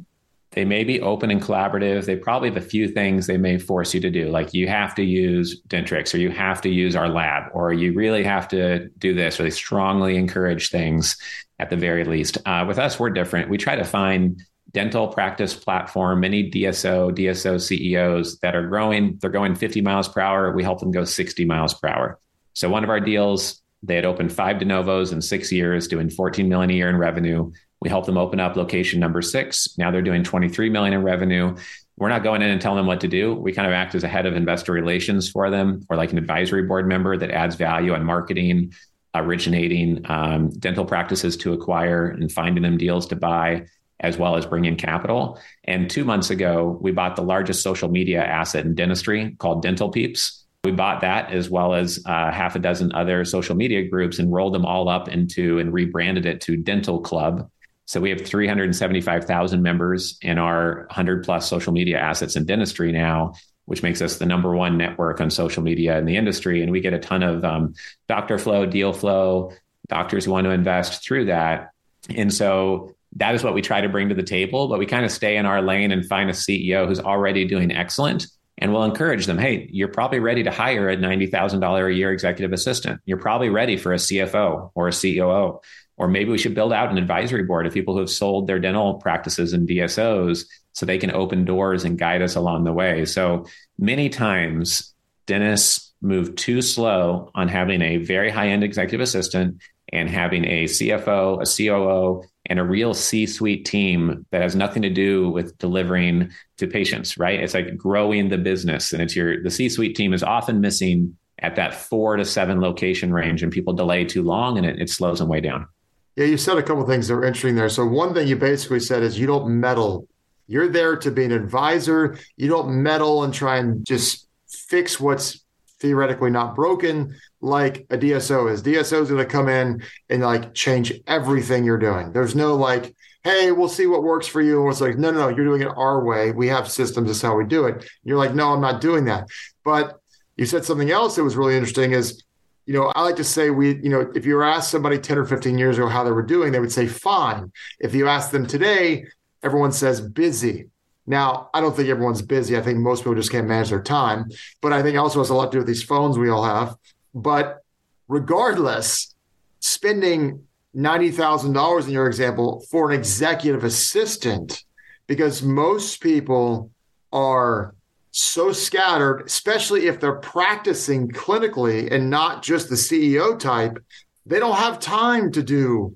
they 0.52 0.66
may 0.66 0.84
be 0.84 1.02
open 1.02 1.32
and 1.32 1.42
collaborative. 1.42 2.06
They 2.06 2.16
probably 2.16 2.50
have 2.50 2.58
a 2.58 2.62
few 2.62 2.90
things 2.90 3.26
they 3.26 3.38
may 3.38 3.58
force 3.58 3.96
you 3.96 4.02
to 4.02 4.12
do, 4.12 4.30
like 4.30 4.54
you 4.54 4.68
have 4.68 4.94
to 4.96 5.04
use 5.04 5.64
Dentrix 5.68 6.14
or 6.14 6.18
you 6.18 6.30
have 6.30 6.62
to 6.62 6.70
use 6.70 6.96
our 6.96 7.10
lab 7.10 7.50
or 7.54 7.74
you 7.74 7.94
really 7.94 8.24
have 8.24 8.48
to 8.50 8.88
do 9.00 9.16
this, 9.16 9.40
or 9.40 9.44
they 9.44 9.50
strongly 9.50 10.16
encourage 10.16 10.70
things 10.70 11.18
at 11.60 11.70
the 11.70 11.76
very 11.76 12.04
least. 12.06 12.38
Uh, 12.46 12.66
with 12.68 12.80
us, 12.80 13.00
we're 13.00 13.10
different. 13.10 13.50
We 13.50 13.58
try 13.58 13.76
to 13.76 13.84
find 13.84 14.42
dental 14.72 15.08
practice 15.08 15.54
platform, 15.54 16.20
many 16.20 16.50
DSO, 16.50 17.12
DSO 17.12 17.60
CEOs 17.60 18.40
that 18.40 18.56
are 18.56 18.68
growing. 18.68 19.18
They're 19.20 19.30
going 19.30 19.56
50 19.56 19.82
miles 19.82 20.08
per 20.08 20.22
hour. 20.22 20.54
We 20.54 20.64
help 20.64 20.80
them 20.80 20.92
go 20.92 21.04
60 21.04 21.46
miles 21.46 21.74
per 21.74 21.88
hour. 21.88 22.20
So 22.54 22.70
one 22.70 22.84
of 22.84 22.90
our 22.90 23.00
deals, 23.00 23.62
they 23.84 23.96
had 23.96 24.06
opened 24.06 24.32
five 24.32 24.60
de 24.60 24.66
novos 24.66 25.12
in 25.12 25.22
six 25.22 25.52
years, 25.52 25.88
doing 25.88 26.10
14 26.10 26.48
million 26.48 26.70
a 26.70 26.74
year 26.74 26.90
in 26.90 26.98
revenue. 26.98 27.52
We 27.82 27.90
helped 27.90 28.06
them 28.06 28.18
open 28.18 28.40
up 28.40 28.56
location 28.56 29.00
number 29.00 29.22
six. 29.22 29.78
Now 29.78 29.92
they're 29.92 30.02
doing 30.02 30.24
23 30.24 30.70
million 30.70 30.94
in 30.94 31.04
revenue. 31.04 31.56
We're 31.98 32.10
not 32.10 32.24
going 32.24 32.42
in 32.42 32.50
and 32.50 32.62
telling 32.62 32.78
them 32.78 32.88
what 32.88 33.02
to 33.02 33.08
do. 33.08 33.34
We 33.34 33.54
kind 33.54 33.68
of 33.68 33.74
act 33.74 33.96
as 33.96 34.04
a 34.04 34.08
head 34.08 34.26
of 34.26 34.36
investor 34.36 34.72
relations 34.72 35.30
for 35.30 35.50
them, 35.50 35.86
or 35.90 35.98
like 35.98 36.12
an 36.12 36.18
advisory 36.18 36.64
board 36.64 36.88
member 36.88 37.18
that 37.18 37.32
adds 37.32 37.56
value 37.56 37.94
on 37.94 38.06
marketing, 38.06 38.74
originating 39.16 40.06
um, 40.10 40.50
dental 40.52 40.86
practices 40.86 41.38
to 41.38 41.54
acquire 41.54 42.08
and 42.08 42.32
finding 42.32 42.64
them 42.64 42.78
deals 42.78 43.08
to 43.08 43.16
buy, 43.16 43.66
as 44.00 44.18
well 44.18 44.36
as 44.36 44.46
bring 44.46 44.66
in 44.66 44.76
capital. 44.76 45.40
And 45.64 45.90
two 45.90 46.06
months 46.06 46.30
ago, 46.30 46.78
we 46.82 46.92
bought 46.92 47.16
the 47.16 47.24
largest 47.24 47.64
social 47.64 47.90
media 47.90 48.24
asset 48.24 48.66
in 48.66 48.76
dentistry 48.76 49.36
called 49.40 49.62
Dental 49.62 49.90
Peeps. 49.90 50.46
We 50.64 50.72
bought 50.72 51.02
that 51.02 51.32
as 51.32 51.50
well 51.50 51.74
as 51.74 52.02
uh, 52.06 52.32
half 52.32 52.56
a 52.56 52.60
dozen 52.60 52.94
other 52.94 53.24
social 53.26 53.56
media 53.56 53.88
groups 53.88 54.20
and 54.20 54.32
rolled 54.32 54.54
them 54.54 54.66
all 54.66 54.90
up 54.90 55.08
into 55.08 55.60
and 55.60 55.74
rebranded 55.74 56.26
it 56.26 56.42
to 56.42 56.58
Dental 56.58 57.00
Club. 57.00 57.50
So 57.86 58.00
we 58.00 58.12
have 58.12 58.22
375,000 58.22 59.64
members 59.64 60.20
in 60.22 60.38
our 60.38 60.86
100 60.90 61.24
plus 61.24 61.50
social 61.50 61.74
media 61.74 61.98
assets 61.98 62.36
in 62.36 62.46
dentistry 62.46 62.92
now 62.92 63.34
which 63.70 63.84
makes 63.84 64.02
us 64.02 64.18
the 64.18 64.26
number 64.26 64.56
one 64.56 64.78
network 64.78 65.22
on 65.22 65.30
social 65.30 65.62
media 65.62 65.96
in 66.00 66.06
the 66.06 66.18
industry. 66.18 66.64
And 66.64 66.72
we 66.72 66.82
get 66.82 66.94
a 66.94 66.98
ton 66.98 67.22
of 67.22 67.46
um, 67.46 67.76
doctor 68.08 68.40
flow, 68.40 68.66
deal 68.66 68.94
flow, 68.94 69.54
doctors 69.88 70.26
who 70.26 70.32
want 70.32 70.46
to 70.46 70.50
invest 70.50 71.04
through 71.04 71.26
that. 71.26 71.70
And 72.10 72.34
so 72.34 72.96
that 73.18 73.36
is 73.36 73.44
what 73.44 73.54
we 73.54 73.62
try 73.62 73.82
to 73.82 73.88
bring 73.88 74.10
to 74.10 74.16
the 74.16 74.24
table, 74.24 74.70
but 74.70 74.80
we 74.80 74.88
kind 74.88 75.06
of 75.06 75.12
stay 75.12 75.38
in 75.38 75.46
our 75.46 75.62
lane 75.62 75.92
and 75.92 76.04
find 76.04 76.32
a 76.32 76.34
CEO 76.34 76.88
who's 76.88 77.00
already 77.00 77.46
doing 77.46 77.72
excellent. 77.72 78.26
And 78.58 78.74
we'll 78.74 78.86
encourage 78.86 79.28
them 79.28 79.38
hey, 79.38 79.70
you're 79.72 79.88
probably 79.88 80.20
ready 80.20 80.42
to 80.44 80.52
hire 80.52 80.90
a 80.90 80.98
$90,000 80.98 81.88
a 81.88 81.94
year 81.94 82.12
executive 82.12 82.52
assistant. 82.52 83.02
You're 83.06 83.20
probably 83.20 83.50
ready 83.50 83.78
for 83.78 83.94
a 83.94 83.98
CFO 83.98 84.72
or 84.74 84.88
a 84.88 84.92
COO. 84.92 85.62
Or 86.00 86.08
maybe 86.08 86.32
we 86.32 86.38
should 86.38 86.56
build 86.56 86.72
out 86.72 86.90
an 86.90 86.98
advisory 86.98 87.44
board 87.44 87.68
of 87.68 87.74
people 87.74 87.94
who 87.94 88.00
have 88.00 88.10
sold 88.10 88.48
their 88.48 88.58
dental 88.58 88.96
practices 88.96 89.52
and 89.52 89.68
DSOs 89.68 90.46
so 90.72 90.86
they 90.86 90.98
can 90.98 91.12
open 91.12 91.44
doors 91.44 91.84
and 91.84 92.00
guide 92.00 92.22
us 92.22 92.36
along 92.36 92.64
the 92.64 92.74
way. 92.74 93.04
So 93.06 93.46
many 93.78 94.08
times, 94.08 94.94
dentists 95.26 95.94
move 96.02 96.36
too 96.36 96.62
slow 96.62 97.30
on 97.36 97.50
having 97.50 97.82
a 97.82 97.98
very 97.98 98.30
high 98.32 98.48
end 98.48 98.64
executive 98.64 99.02
assistant 99.02 99.62
and 99.92 100.10
having 100.10 100.46
a 100.46 100.64
CFO, 100.66 101.42
a 101.42 101.46
COO, 101.46 102.24
and 102.46 102.60
a 102.60 102.64
real 102.64 102.94
C 102.94 103.26
suite 103.26 103.66
team 103.66 104.26
that 104.32 104.42
has 104.42 104.56
nothing 104.56 104.82
to 104.84 104.90
do 104.90 105.30
with 105.30 105.58
delivering 105.58 106.32
to 106.58 106.68
patients, 106.68 107.18
right? 107.18 107.40
It's 107.40 107.54
like 107.54 107.76
growing 107.76 108.30
the 108.30 108.38
business. 108.38 108.94
And 108.94 109.02
it's 109.02 109.16
your, 109.16 109.44
the 109.44 109.52
C 109.52 109.68
suite 109.68 109.96
team 109.96 110.14
is 110.14 110.24
often 110.24 110.62
missing 110.62 111.18
at 111.40 111.56
that 111.58 111.74
four 111.74 112.16
to 112.16 112.26
seven 112.26 112.62
location 112.62 113.14
range 113.14 113.44
and 113.44 113.52
people 113.52 113.74
delay 113.74 114.06
too 114.06 114.24
long 114.24 114.58
and 114.58 114.66
it, 114.66 114.82
it 114.82 114.90
slows 114.90 115.20
them 115.20 115.28
way 115.28 115.42
down. 115.42 115.68
Yeah, 116.16 116.26
you 116.26 116.38
said 116.38 116.58
a 116.58 116.64
couple 116.64 116.86
things 116.86 117.08
that 117.08 117.16
were 117.16 117.26
interesting 117.26 117.56
there. 117.56 117.70
So 117.70 117.86
one 117.86 118.14
thing 118.14 118.28
you 118.28 118.36
basically 118.36 118.80
said 118.80 119.04
is 119.04 119.18
you 119.18 119.28
don't 119.28 119.60
meddle. 119.60 120.08
You're 120.48 120.68
there 120.68 120.96
to 120.98 121.12
be 121.12 121.26
an 121.26 121.32
advisor. 121.32 122.18
You 122.36 122.50
don't 122.50 122.84
meddle 122.84 123.24
and 123.24 123.34
try 123.34 123.58
and 123.58 123.86
just 123.86 124.28
fix 124.48 125.00
what's 125.00 125.46
theoretically 125.80 126.30
not 126.30 126.56
broken 126.56 127.16
like 127.42 127.86
a 127.90 127.98
DSO 127.98 128.52
is. 128.52 128.62
DSO 128.62 129.02
is 129.02 129.10
going 129.10 129.24
to 129.24 129.26
come 129.26 129.48
in 129.48 129.82
and 130.10 130.22
like 130.22 130.54
change 130.54 130.94
everything 131.08 131.64
you're 131.64 131.78
doing. 131.78 132.12
There's 132.12 132.36
no 132.36 132.56
like, 132.56 132.94
hey, 133.24 133.52
we'll 133.52 133.70
see 133.70 133.88
what 133.88 134.04
works 134.04 134.28
for 134.28 134.42
you. 134.42 134.62
And 134.62 134.72
it's 134.72 134.82
like, 134.82 134.98
no, 134.98 135.12
no, 135.12 135.20
no, 135.20 135.30
you're 135.30 135.46
doing 135.46 135.62
it 135.62 135.68
our 135.68 136.04
way. 136.04 136.32
We 136.32 136.48
have 136.48 136.70
systems. 136.70 137.08
That's 137.08 137.22
how 137.22 137.36
we 137.36 137.46
do 137.46 137.66
it. 137.66 137.90
You're 138.04 138.18
like, 138.18 138.34
no, 138.34 138.54
I'm 138.54 138.62
not 138.62 138.82
doing 138.82 139.06
that. 139.06 139.28
But 139.64 140.00
you 140.36 140.46
said 140.46 140.66
something 140.66 140.92
else 140.92 141.16
that 141.16 141.24
was 141.24 141.38
really 141.38 141.56
interesting 141.56 141.92
is, 141.92 142.24
you 142.70 142.76
know, 142.76 142.92
I 142.96 143.02
like 143.02 143.16
to 143.16 143.24
say 143.24 143.50
we, 143.50 143.78
you 143.82 143.90
know, 143.90 144.12
if 144.14 144.28
you 144.28 144.36
were 144.36 144.44
asked 144.44 144.70
somebody 144.70 145.00
10 145.00 145.18
or 145.18 145.26
15 145.26 145.58
years 145.58 145.80
ago 145.80 145.88
how 145.88 146.04
they 146.04 146.12
were 146.12 146.22
doing, 146.22 146.52
they 146.52 146.60
would 146.60 146.72
say 146.72 146.86
fine. 146.86 147.52
If 147.80 147.96
you 147.96 148.08
ask 148.08 148.30
them 148.30 148.46
today, 148.46 149.08
everyone 149.42 149.72
says 149.72 150.00
busy. 150.00 150.70
Now, 151.08 151.50
I 151.52 151.62
don't 151.62 151.76
think 151.76 151.90
everyone's 151.90 152.22
busy. 152.22 152.56
I 152.56 152.62
think 152.62 152.78
most 152.78 153.00
people 153.00 153.16
just 153.16 153.32
can't 153.32 153.48
manage 153.48 153.72
their 153.72 153.82
time. 153.82 154.30
But 154.62 154.72
I 154.72 154.84
think 154.84 155.00
also 155.00 155.18
has 155.18 155.32
a 155.32 155.34
lot 155.34 155.46
to 155.46 155.54
do 155.54 155.58
with 155.58 155.68
these 155.68 155.82
phones 155.82 156.20
we 156.20 156.30
all 156.30 156.44
have. 156.44 156.76
But 157.16 157.64
regardless, 158.08 159.16
spending 159.62 160.44
$90,000 160.76 161.88
in 161.88 161.92
your 161.92 162.06
example 162.06 162.64
for 162.70 162.92
an 162.92 163.00
executive 163.00 163.64
assistant, 163.64 164.64
because 165.08 165.42
most 165.42 166.02
people 166.04 166.70
are 167.12 167.74
so 168.12 168.52
scattered, 168.52 169.24
especially 169.26 169.88
if 169.88 170.00
they're 170.00 170.16
practicing 170.16 171.10
clinically 171.10 171.92
and 171.92 172.10
not 172.10 172.42
just 172.42 172.70
the 172.70 172.76
CEO 172.76 173.38
type, 173.38 173.78
they 174.26 174.40
don't 174.40 174.58
have 174.58 174.80
time 174.80 175.32
to 175.32 175.44
do 175.44 175.96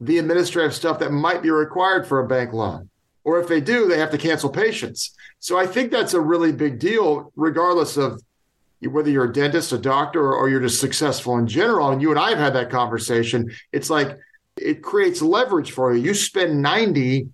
the 0.00 0.18
administrative 0.18 0.74
stuff 0.74 0.98
that 0.98 1.12
might 1.12 1.42
be 1.42 1.50
required 1.50 2.06
for 2.06 2.20
a 2.20 2.26
bank 2.26 2.52
loan. 2.52 2.88
Or 3.22 3.40
if 3.40 3.48
they 3.48 3.60
do, 3.60 3.88
they 3.88 3.98
have 3.98 4.10
to 4.10 4.18
cancel 4.18 4.50
patients. 4.50 5.14
So 5.38 5.58
I 5.58 5.66
think 5.66 5.90
that's 5.90 6.14
a 6.14 6.20
really 6.20 6.52
big 6.52 6.78
deal, 6.78 7.32
regardless 7.36 7.96
of 7.96 8.20
whether 8.82 9.10
you're 9.10 9.24
a 9.24 9.32
dentist, 9.32 9.72
a 9.72 9.78
doctor, 9.78 10.34
or, 10.34 10.48
you're 10.48 10.60
just 10.60 10.80
successful 10.80 11.38
in 11.38 11.46
general. 11.46 11.90
And 11.90 12.02
you 12.02 12.10
and 12.10 12.18
I 12.18 12.30
have 12.30 12.38
had 12.38 12.54
that 12.54 12.70
conversation. 12.70 13.50
It's 13.72 13.88
like 13.88 14.18
it 14.58 14.82
creates 14.82 15.22
leverage 15.22 15.72
for 15.72 15.94
you. 15.94 16.02
You 16.02 16.14
spend 16.14 16.60
90, 16.60 17.28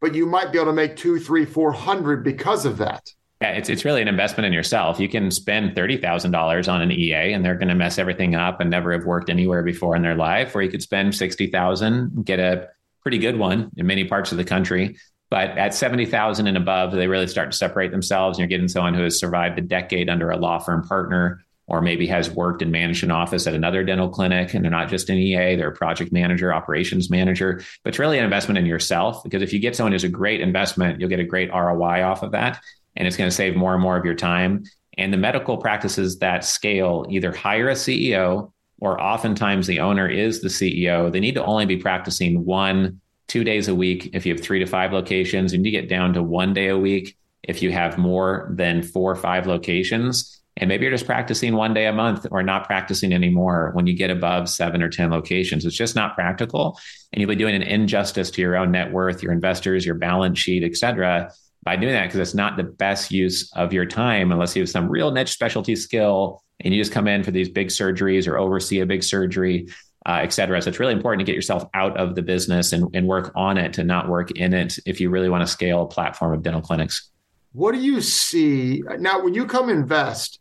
but 0.00 0.14
you 0.14 0.26
might 0.26 0.52
be 0.52 0.58
able 0.58 0.72
to 0.72 0.72
make 0.74 0.96
two, 0.96 1.18
three, 1.18 1.46
four 1.46 1.72
hundred 1.72 2.22
because 2.22 2.66
of 2.66 2.78
that. 2.78 3.10
Yeah, 3.40 3.52
it's 3.52 3.70
it's 3.70 3.86
really 3.86 4.02
an 4.02 4.08
investment 4.08 4.46
in 4.46 4.52
yourself. 4.52 5.00
You 5.00 5.08
can 5.08 5.30
spend 5.30 5.74
thirty 5.74 5.96
thousand 5.96 6.30
dollars 6.30 6.68
on 6.68 6.82
an 6.82 6.92
EA, 6.92 7.32
and 7.32 7.42
they're 7.42 7.54
going 7.54 7.68
to 7.68 7.74
mess 7.74 7.98
everything 7.98 8.34
up 8.34 8.60
and 8.60 8.68
never 8.68 8.92
have 8.92 9.04
worked 9.06 9.30
anywhere 9.30 9.62
before 9.62 9.96
in 9.96 10.02
their 10.02 10.14
life. 10.14 10.54
Or 10.54 10.60
you 10.60 10.70
could 10.70 10.82
spend 10.82 11.14
sixty 11.14 11.46
thousand, 11.46 12.26
get 12.26 12.38
a 12.38 12.68
pretty 13.00 13.16
good 13.16 13.38
one 13.38 13.70
in 13.78 13.86
many 13.86 14.04
parts 14.04 14.30
of 14.30 14.36
the 14.36 14.44
country. 14.44 14.98
But 15.30 15.56
at 15.56 15.72
seventy 15.72 16.04
thousand 16.04 16.48
and 16.48 16.58
above, 16.58 16.92
they 16.92 17.06
really 17.06 17.26
start 17.26 17.50
to 17.52 17.56
separate 17.56 17.92
themselves, 17.92 18.36
and 18.36 18.40
you're 18.42 18.48
getting 18.58 18.68
someone 18.68 18.92
who 18.92 19.04
has 19.04 19.18
survived 19.18 19.58
a 19.58 19.62
decade 19.62 20.10
under 20.10 20.30
a 20.30 20.36
law 20.36 20.58
firm 20.58 20.86
partner, 20.86 21.42
or 21.66 21.80
maybe 21.80 22.06
has 22.08 22.28
worked 22.28 22.60
and 22.60 22.70
managed 22.70 23.04
an 23.04 23.10
office 23.10 23.46
at 23.46 23.54
another 23.54 23.82
dental 23.82 24.10
clinic, 24.10 24.52
and 24.52 24.62
they're 24.62 24.70
not 24.70 24.90
just 24.90 25.08
an 25.08 25.16
EA; 25.16 25.56
they're 25.56 25.70
a 25.70 25.74
project 25.74 26.12
manager, 26.12 26.52
operations 26.52 27.08
manager. 27.08 27.62
But 27.84 27.88
it's 27.88 27.98
really 27.98 28.18
an 28.18 28.24
investment 28.24 28.58
in 28.58 28.66
yourself 28.66 29.24
because 29.24 29.40
if 29.40 29.54
you 29.54 29.60
get 29.60 29.76
someone 29.76 29.92
who's 29.92 30.04
a 30.04 30.10
great 30.10 30.42
investment, 30.42 31.00
you'll 31.00 31.08
get 31.08 31.20
a 31.20 31.24
great 31.24 31.50
ROI 31.50 32.02
off 32.02 32.22
of 32.22 32.32
that 32.32 32.60
and 32.96 33.06
it's 33.06 33.16
going 33.16 33.30
to 33.30 33.34
save 33.34 33.56
more 33.56 33.74
and 33.74 33.82
more 33.82 33.96
of 33.96 34.04
your 34.04 34.14
time. 34.14 34.64
And 34.98 35.12
the 35.12 35.16
medical 35.16 35.56
practices 35.56 36.18
that 36.18 36.44
scale 36.44 37.06
either 37.08 37.32
hire 37.32 37.68
a 37.68 37.74
CEO 37.74 38.52
or 38.80 39.00
oftentimes 39.00 39.66
the 39.66 39.80
owner 39.80 40.08
is 40.08 40.40
the 40.40 40.48
CEO. 40.48 41.12
They 41.12 41.20
need 41.20 41.34
to 41.34 41.44
only 41.44 41.66
be 41.66 41.76
practicing 41.76 42.44
one, 42.44 43.00
two 43.28 43.44
days 43.44 43.68
a 43.68 43.74
week. 43.74 44.10
If 44.12 44.26
you 44.26 44.34
have 44.34 44.42
three 44.42 44.58
to 44.58 44.66
five 44.66 44.92
locations, 44.92 45.52
you 45.52 45.58
need 45.58 45.70
to 45.70 45.80
get 45.80 45.88
down 45.88 46.14
to 46.14 46.22
one 46.22 46.52
day 46.54 46.68
a 46.68 46.78
week. 46.78 47.16
If 47.42 47.62
you 47.62 47.72
have 47.72 47.98
more 47.98 48.52
than 48.54 48.82
four 48.82 49.12
or 49.12 49.16
five 49.16 49.46
locations, 49.46 50.40
and 50.56 50.68
maybe 50.68 50.84
you're 50.84 50.92
just 50.92 51.06
practicing 51.06 51.54
one 51.54 51.72
day 51.72 51.86
a 51.86 51.92
month 51.92 52.26
or 52.30 52.42
not 52.42 52.66
practicing 52.66 53.12
anymore 53.12 53.70
when 53.72 53.86
you 53.86 53.94
get 53.94 54.10
above 54.10 54.48
seven 54.48 54.82
or 54.82 54.90
10 54.90 55.10
locations. 55.10 55.64
It's 55.64 55.76
just 55.76 55.96
not 55.96 56.14
practical. 56.14 56.78
And 57.12 57.20
you'll 57.20 57.30
be 57.30 57.36
doing 57.36 57.54
an 57.54 57.62
injustice 57.62 58.30
to 58.32 58.42
your 58.42 58.56
own 58.56 58.72
net 58.72 58.92
worth, 58.92 59.22
your 59.22 59.32
investors, 59.32 59.86
your 59.86 59.94
balance 59.94 60.38
sheet, 60.38 60.62
et 60.62 60.76
cetera, 60.76 61.32
by 61.62 61.76
doing 61.76 61.92
that 61.92 62.06
because 62.06 62.20
it's 62.20 62.34
not 62.34 62.56
the 62.56 62.64
best 62.64 63.10
use 63.10 63.52
of 63.52 63.72
your 63.72 63.86
time 63.86 64.32
unless 64.32 64.56
you 64.56 64.62
have 64.62 64.70
some 64.70 64.88
real 64.88 65.10
niche 65.10 65.32
specialty 65.32 65.76
skill 65.76 66.42
and 66.60 66.74
you 66.74 66.80
just 66.80 66.92
come 66.92 67.06
in 67.06 67.22
for 67.22 67.30
these 67.30 67.48
big 67.48 67.68
surgeries 67.68 68.26
or 68.26 68.38
oversee 68.38 68.80
a 68.80 68.86
big 68.86 69.02
surgery, 69.02 69.68
uh, 70.06 70.20
et 70.22 70.32
cetera. 70.32 70.60
So 70.60 70.68
it's 70.68 70.80
really 70.80 70.92
important 70.92 71.20
to 71.20 71.24
get 71.24 71.34
yourself 71.34 71.64
out 71.74 71.96
of 71.96 72.14
the 72.14 72.22
business 72.22 72.72
and, 72.72 72.88
and 72.94 73.06
work 73.06 73.32
on 73.34 73.58
it 73.58 73.72
to 73.74 73.84
not 73.84 74.08
work 74.08 74.30
in 74.32 74.54
it 74.54 74.78
if 74.86 75.00
you 75.00 75.10
really 75.10 75.28
want 75.28 75.42
to 75.42 75.46
scale 75.46 75.82
a 75.82 75.86
platform 75.86 76.32
of 76.34 76.42
dental 76.42 76.62
clinics. 76.62 77.10
What 77.52 77.72
do 77.72 77.80
you 77.80 78.00
see 78.00 78.82
now 78.98 79.22
when 79.22 79.34
you 79.34 79.46
come 79.46 79.68
invest? 79.68 80.40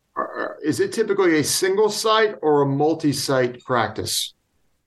Is 0.63 0.79
it 0.79 0.91
typically 0.91 1.39
a 1.39 1.43
single 1.43 1.89
site 1.89 2.35
or 2.41 2.61
a 2.61 2.65
multi 2.65 3.13
site 3.13 3.63
practice? 3.63 4.33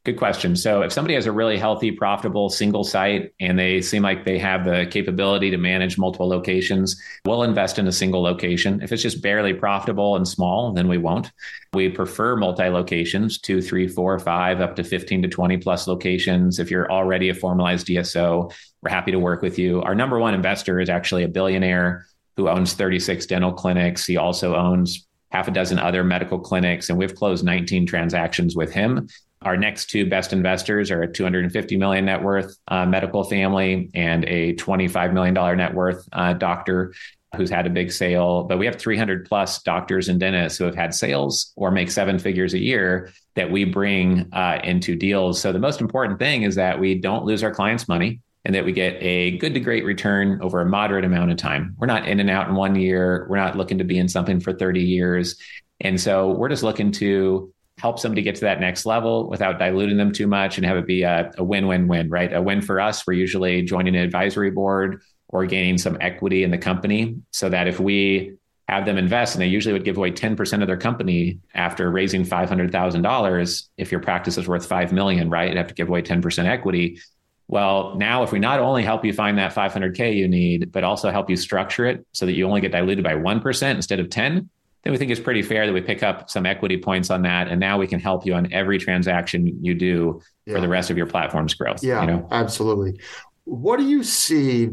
Good 0.05 0.17
question. 0.17 0.57
So, 0.57 0.83
if 0.83 0.93
somebody 0.93 1.15
has 1.15 1.27
a 1.27 1.33
really 1.33 1.57
healthy, 1.57 1.93
profitable 1.93 2.51
single 2.51 2.83
site 2.83 3.35
and 3.39 3.57
they 3.57 3.81
seem 3.81 4.03
like 4.03 4.25
they 4.25 4.37
have 4.37 4.65
the 4.65 4.85
capability 4.91 5.49
to 5.51 5.57
manage 5.57 5.97
multiple 5.97 6.29
locations, 6.29 7.01
we'll 7.25 7.45
invest 7.45 7.79
in 7.79 7.87
a 7.87 7.93
single 7.93 8.21
location. 8.21 8.83
If 8.83 8.91
it's 8.91 9.03
just 9.03 9.23
barely 9.23 9.55
profitable 9.55 10.17
and 10.17 10.27
small, 10.27 10.73
then 10.73 10.89
we 10.89 10.99
won't. 10.99 11.31
We 11.73 11.89
prefer 11.89 12.35
multi 12.35 12.65
locations 12.65 13.39
two, 13.39 13.63
three, 13.63 13.87
four, 13.87 14.19
five, 14.19 14.61
up 14.61 14.75
to 14.75 14.83
15 14.83 15.23
to 15.23 15.29
20 15.29 15.59
plus 15.59 15.87
locations. 15.87 16.59
If 16.59 16.69
you're 16.69 16.91
already 16.91 17.29
a 17.29 17.35
formalized 17.35 17.87
DSO, 17.87 18.53
we're 18.83 18.91
happy 18.91 19.13
to 19.13 19.21
work 19.21 19.41
with 19.41 19.57
you. 19.57 19.83
Our 19.83 19.95
number 19.95 20.19
one 20.19 20.35
investor 20.35 20.81
is 20.81 20.89
actually 20.89 21.23
a 21.23 21.29
billionaire 21.29 22.07
who 22.37 22.49
owns 22.49 22.73
36 22.73 23.27
dental 23.27 23.53
clinics. 23.53 24.05
He 24.05 24.17
also 24.17 24.57
owns 24.57 25.07
half 25.31 25.47
a 25.47 25.53
dozen 25.53 25.79
other 25.79 26.03
medical 26.03 26.41
clinics, 26.41 26.89
and 26.89 26.99
we've 26.99 27.15
closed 27.15 27.45
19 27.45 27.87
transactions 27.87 28.57
with 28.57 28.73
him. 28.73 29.09
Our 29.45 29.57
next 29.57 29.91
two 29.91 30.09
best 30.09 30.33
investors 30.33 30.91
are 30.91 31.03
a 31.03 31.13
250 31.13 31.77
million 31.77 32.05
net 32.05 32.23
worth 32.23 32.57
uh, 32.69 32.87
medical 32.87 33.25
family 33.25 33.91
and 33.95 34.25
a 34.25 34.55
25 34.55 35.13
million 35.13 35.35
dollar 35.35 35.57
net 35.57 35.75
worth 35.75 36.09
uh, 36.13 36.35
doctor 36.35 36.93
who's 37.37 37.51
had 37.51 37.67
a 37.67 37.71
big 37.71 37.91
sale. 37.91 38.45
But 38.45 38.59
we 38.59 38.67
have 38.67 38.77
300 38.77 39.27
plus 39.27 39.63
doctors 39.63 40.09
and 40.09 40.21
dentists 40.21 40.59
who 40.59 40.65
have 40.65 40.75
had 40.75 40.95
sales 40.95 41.53
or 41.57 41.71
make 41.71 41.91
seven 41.91 42.19
figures 42.19 42.55
a 42.55 42.59
year 42.59 43.11
that 43.35 43.51
we 43.51 43.65
bring 43.65 44.29
uh, 44.33 44.61
into 44.63 44.95
deals. 44.95 45.41
So 45.41 45.53
the 45.53 45.59
most 45.59 45.81
important 45.81 46.19
thing 46.19 46.43
is 46.43 46.55
that 46.57 46.79
we 46.79 46.95
don't 46.95 47.25
lose 47.25 47.43
our 47.43 47.55
clients' 47.55 47.89
money 47.89 48.21
and 48.45 48.55
that 48.55 48.65
we 48.65 48.73
get 48.73 48.97
a 49.01 49.39
good 49.39 49.55
to 49.55 49.61
great 49.61 49.85
return 49.85 50.41
over 50.43 50.61
a 50.61 50.67
moderate 50.67 51.05
amount 51.05 51.31
of 51.31 51.37
time. 51.39 51.75
We're 51.79 51.87
not 51.87 52.07
in 52.07 52.21
and 52.21 52.29
out 52.29 52.49
in 52.49 52.55
one 52.55 52.75
year. 52.75 53.27
We're 53.31 53.37
not 53.37 53.57
looking 53.57 53.79
to 53.79 53.85
be 53.85 53.99
in 53.99 54.09
something 54.09 54.41
for 54.41 54.53
30 54.53 54.83
years. 54.83 55.37
And 55.81 56.01
so 56.01 56.33
we're 56.33 56.49
just 56.49 56.63
looking 56.63 56.93
to 56.93 57.53
help 57.83 57.99
somebody 57.99 58.23
get 58.23 58.37
to 58.37 58.43
that 58.43 58.61
next 58.61 58.87
level 58.87 59.29
without 59.29 59.59
diluting 59.59 59.97
them 59.97 60.13
too 60.13 60.29
much 60.29 60.57
and 60.57 60.65
have 60.65 60.77
it 60.77 60.87
be 60.87 61.03
a, 61.03 61.33
a 61.37 61.43
win-win-win, 61.43 62.09
right? 62.09 62.33
A 62.33 62.41
win 62.41 62.63
for 62.63 62.81
us, 62.81 63.05
we're 63.05 63.15
usually 63.15 63.63
joining 63.63 63.97
an 63.97 64.03
advisory 64.03 64.53
board 64.53 65.03
or 65.27 65.47
gaining 65.47 65.79
some 65.79 65.99
equity 66.01 66.45
in 66.45 66.53
the 66.53 66.59
company 66.59 67.17
so 67.33 67.49
that 67.49 67.67
if 67.67 67.81
we 67.81 68.37
have 68.69 68.87
them 68.87 68.99
invest 68.99 69.35
and 69.35 69.43
they 69.43 69.49
usually 69.49 69.73
would 69.73 69.85
give 69.85 69.97
away 69.97 70.13
10% 70.13 70.61
of 70.61 70.69
their 70.69 70.77
company 70.77 71.41
after 71.55 71.91
raising 71.91 72.23
$500,000 72.23 73.69
if 73.77 73.91
your 73.91 74.01
practice 74.01 74.39
is 74.39 74.47
worth 74.47 74.65
5 74.65 74.93
million, 74.93 75.29
right? 75.29 75.49
You'd 75.49 75.59
have 75.59 75.67
to 75.67 75.75
give 75.75 75.89
away 75.89 76.03
10% 76.03 76.45
equity. 76.45 77.01
Well, 77.49 77.97
now 77.97 78.23
if 78.23 78.31
we 78.31 78.39
not 78.39 78.61
only 78.61 78.85
help 78.85 79.05
you 79.05 79.13
find 79.13 79.39
that 79.39 79.53
500k 79.53 80.15
you 80.15 80.29
need, 80.29 80.71
but 80.71 80.85
also 80.85 81.11
help 81.11 81.29
you 81.29 81.37
structure 81.37 81.85
it 81.87 82.07
so 82.13 82.27
that 82.27 82.35
you 82.35 82.47
only 82.47 82.61
get 82.61 82.71
diluted 82.71 83.03
by 83.03 83.15
1% 83.15 83.71
instead 83.75 83.99
of 83.99 84.09
10, 84.09 84.49
then 84.83 84.93
we 84.93 84.99
think 84.99 85.11
it's 85.11 85.21
pretty 85.21 85.43
fair 85.43 85.67
that 85.67 85.73
we 85.73 85.81
pick 85.81 86.03
up 86.03 86.29
some 86.29 86.45
equity 86.45 86.77
points 86.77 87.11
on 87.11 87.23
that. 87.23 87.49
And 87.49 87.61
now 87.61 87.79
we 87.79 87.87
can 87.87 88.01
help 88.01 88.27
you 88.27 88.35
on 88.35 88.53
every 88.53 88.79
transaction 88.79 89.59
you 89.63 89.75
do 89.75 90.21
yeah. 90.45 90.55
for 90.55 90.61
the 90.61 90.69
rest 90.69 90.91
of 90.91 90.97
your 90.97 91.07
platform's 91.07 91.55
growth. 91.55 91.85
Yeah, 91.85 92.01
you 92.01 92.07
know? 92.09 92.29
absolutely. 92.31 93.01
What 93.45 93.79
do 93.79 93.87
you 93.87 94.03
see 94.03 94.71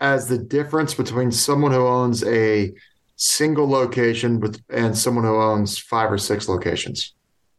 as 0.00 0.28
the 0.28 0.38
difference 0.38 0.94
between 0.94 1.30
someone 1.30 1.72
who 1.72 1.86
owns 1.86 2.24
a 2.24 2.72
single 3.16 3.68
location 3.68 4.40
with 4.40 4.62
and 4.70 4.96
someone 4.96 5.24
who 5.24 5.36
owns 5.36 5.78
five 5.78 6.10
or 6.10 6.18
six 6.18 6.48
locations? 6.48 7.14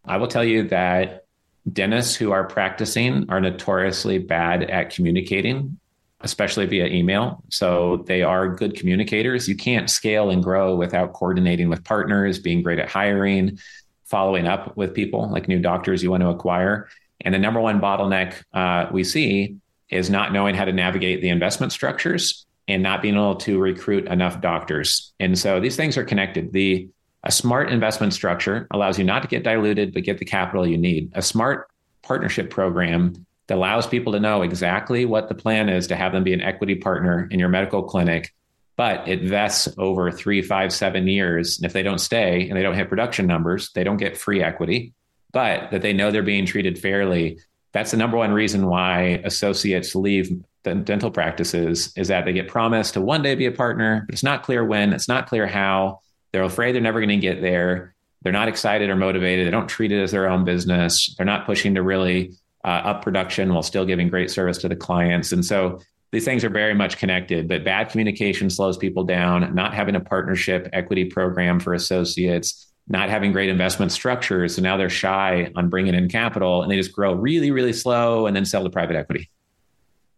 I 0.05 0.17
will 0.17 0.27
tell 0.27 0.43
you 0.43 0.67
that 0.69 1.25
dentists 1.71 2.15
who 2.15 2.31
are 2.31 2.45
practicing 2.47 3.29
are 3.29 3.39
notoriously 3.39 4.17
bad 4.17 4.63
at 4.63 4.89
communicating 4.89 5.77
especially 6.23 6.65
via 6.65 6.87
email. 6.87 7.43
So 7.49 8.03
they 8.07 8.21
are 8.21 8.55
good 8.55 8.75
communicators. 8.75 9.47
You 9.47 9.55
can't 9.55 9.89
scale 9.89 10.29
and 10.29 10.43
grow 10.43 10.75
without 10.75 11.13
coordinating 11.13 11.69
with 11.69 11.83
partners, 11.83 12.39
being 12.39 12.63
great 12.63 12.79
at 12.79 12.89
hiring, 12.89 13.59
following 14.05 14.47
up 14.47 14.75
with 14.75 14.93
people 14.93 15.29
like 15.29 15.47
new 15.47 15.59
doctors 15.59 16.03
you 16.03 16.11
want 16.11 16.21
to 16.21 16.29
acquire. 16.29 16.89
And 17.21 17.33
the 17.33 17.39
number 17.39 17.61
one 17.61 17.79
bottleneck 17.79 18.43
uh, 18.53 18.89
we 18.91 19.03
see 19.03 19.57
is 19.89 20.09
not 20.09 20.33
knowing 20.33 20.55
how 20.55 20.65
to 20.65 20.73
navigate 20.73 21.21
the 21.21 21.29
investment 21.29 21.71
structures 21.71 22.45
and 22.67 22.81
not 22.81 23.01
being 23.01 23.15
able 23.15 23.35
to 23.35 23.59
recruit 23.59 24.07
enough 24.07 24.41
doctors. 24.41 25.13
And 25.19 25.37
so 25.37 25.59
these 25.59 25.75
things 25.75 25.97
are 25.97 26.03
connected. 26.03 26.53
The 26.53 26.89
A 27.23 27.31
smart 27.31 27.69
investment 27.69 28.13
structure 28.13 28.67
allows 28.71 28.97
you 28.97 29.03
not 29.03 29.21
to 29.21 29.27
get 29.27 29.43
diluted, 29.43 29.93
but 29.93 30.03
get 30.03 30.17
the 30.17 30.25
capital 30.25 30.65
you 30.65 30.77
need. 30.77 31.11
A 31.13 31.21
smart 31.21 31.69
partnership 32.01 32.49
program 32.49 33.25
that 33.51 33.57
allows 33.57 33.85
people 33.85 34.13
to 34.13 34.19
know 34.21 34.43
exactly 34.43 35.03
what 35.03 35.27
the 35.27 35.35
plan 35.35 35.67
is 35.67 35.87
to 35.87 35.95
have 35.97 36.13
them 36.13 36.23
be 36.23 36.31
an 36.31 36.39
equity 36.39 36.73
partner 36.73 37.27
in 37.31 37.37
your 37.37 37.49
medical 37.49 37.83
clinic, 37.83 38.33
but 38.77 39.05
it 39.09 39.23
vests 39.23 39.67
over 39.77 40.09
three, 40.09 40.41
five, 40.41 40.71
seven 40.71 41.05
years. 41.05 41.57
And 41.57 41.65
if 41.65 41.73
they 41.73 41.83
don't 41.83 41.97
stay 41.97 42.47
and 42.47 42.57
they 42.57 42.63
don't 42.63 42.75
hit 42.75 42.87
production 42.87 43.27
numbers, 43.27 43.69
they 43.75 43.83
don't 43.83 43.97
get 43.97 44.15
free 44.15 44.41
equity, 44.41 44.93
but 45.33 45.69
that 45.71 45.81
they 45.81 45.91
know 45.91 46.11
they're 46.11 46.23
being 46.23 46.45
treated 46.45 46.79
fairly. 46.79 47.39
That's 47.73 47.91
the 47.91 47.97
number 47.97 48.15
one 48.15 48.31
reason 48.31 48.67
why 48.67 49.21
associates 49.25 49.95
leave 49.95 50.31
dental 50.63 51.11
practices 51.11 51.91
is 51.97 52.07
that 52.07 52.23
they 52.23 52.31
get 52.31 52.47
promised 52.47 52.93
to 52.93 53.01
one 53.01 53.21
day 53.21 53.35
be 53.35 53.47
a 53.47 53.51
partner, 53.51 54.05
but 54.05 54.13
it's 54.13 54.23
not 54.23 54.43
clear 54.43 54.63
when, 54.63 54.93
it's 54.93 55.09
not 55.09 55.27
clear 55.27 55.45
how. 55.45 55.99
They're 56.31 56.43
afraid 56.43 56.73
they're 56.73 56.81
never 56.81 57.01
going 57.01 57.09
to 57.09 57.17
get 57.17 57.41
there. 57.41 57.95
They're 58.21 58.31
not 58.31 58.47
excited 58.47 58.89
or 58.89 58.95
motivated. 58.95 59.45
They 59.45 59.51
don't 59.51 59.67
treat 59.67 59.91
it 59.91 60.01
as 60.01 60.11
their 60.11 60.29
own 60.29 60.45
business. 60.45 61.13
They're 61.17 61.25
not 61.25 61.45
pushing 61.45 61.75
to 61.75 61.83
really 61.83 62.31
uh, 62.63 62.67
up 62.67 63.01
production 63.01 63.53
while 63.53 63.63
still 63.63 63.85
giving 63.85 64.09
great 64.09 64.29
service 64.29 64.57
to 64.59 64.69
the 64.69 64.75
clients. 64.75 65.31
And 65.31 65.43
so 65.45 65.79
these 66.11 66.25
things 66.25 66.43
are 66.43 66.49
very 66.49 66.73
much 66.73 66.97
connected, 66.97 67.47
but 67.47 67.63
bad 67.63 67.89
communication 67.89 68.49
slows 68.49 68.77
people 68.77 69.03
down. 69.03 69.55
Not 69.55 69.73
having 69.73 69.95
a 69.95 69.99
partnership 69.99 70.69
equity 70.73 71.05
program 71.05 71.59
for 71.59 71.73
associates, 71.73 72.71
not 72.87 73.09
having 73.09 73.31
great 73.31 73.49
investment 73.49 73.91
structures. 73.91 74.55
So 74.55 74.61
now 74.61 74.75
they're 74.75 74.89
shy 74.89 75.51
on 75.55 75.69
bringing 75.69 75.95
in 75.95 76.09
capital 76.09 76.61
and 76.61 76.71
they 76.71 76.75
just 76.75 76.91
grow 76.91 77.13
really, 77.13 77.51
really 77.51 77.73
slow 77.73 78.27
and 78.27 78.35
then 78.35 78.45
sell 78.45 78.63
to 78.63 78.69
private 78.69 78.97
equity. 78.97 79.29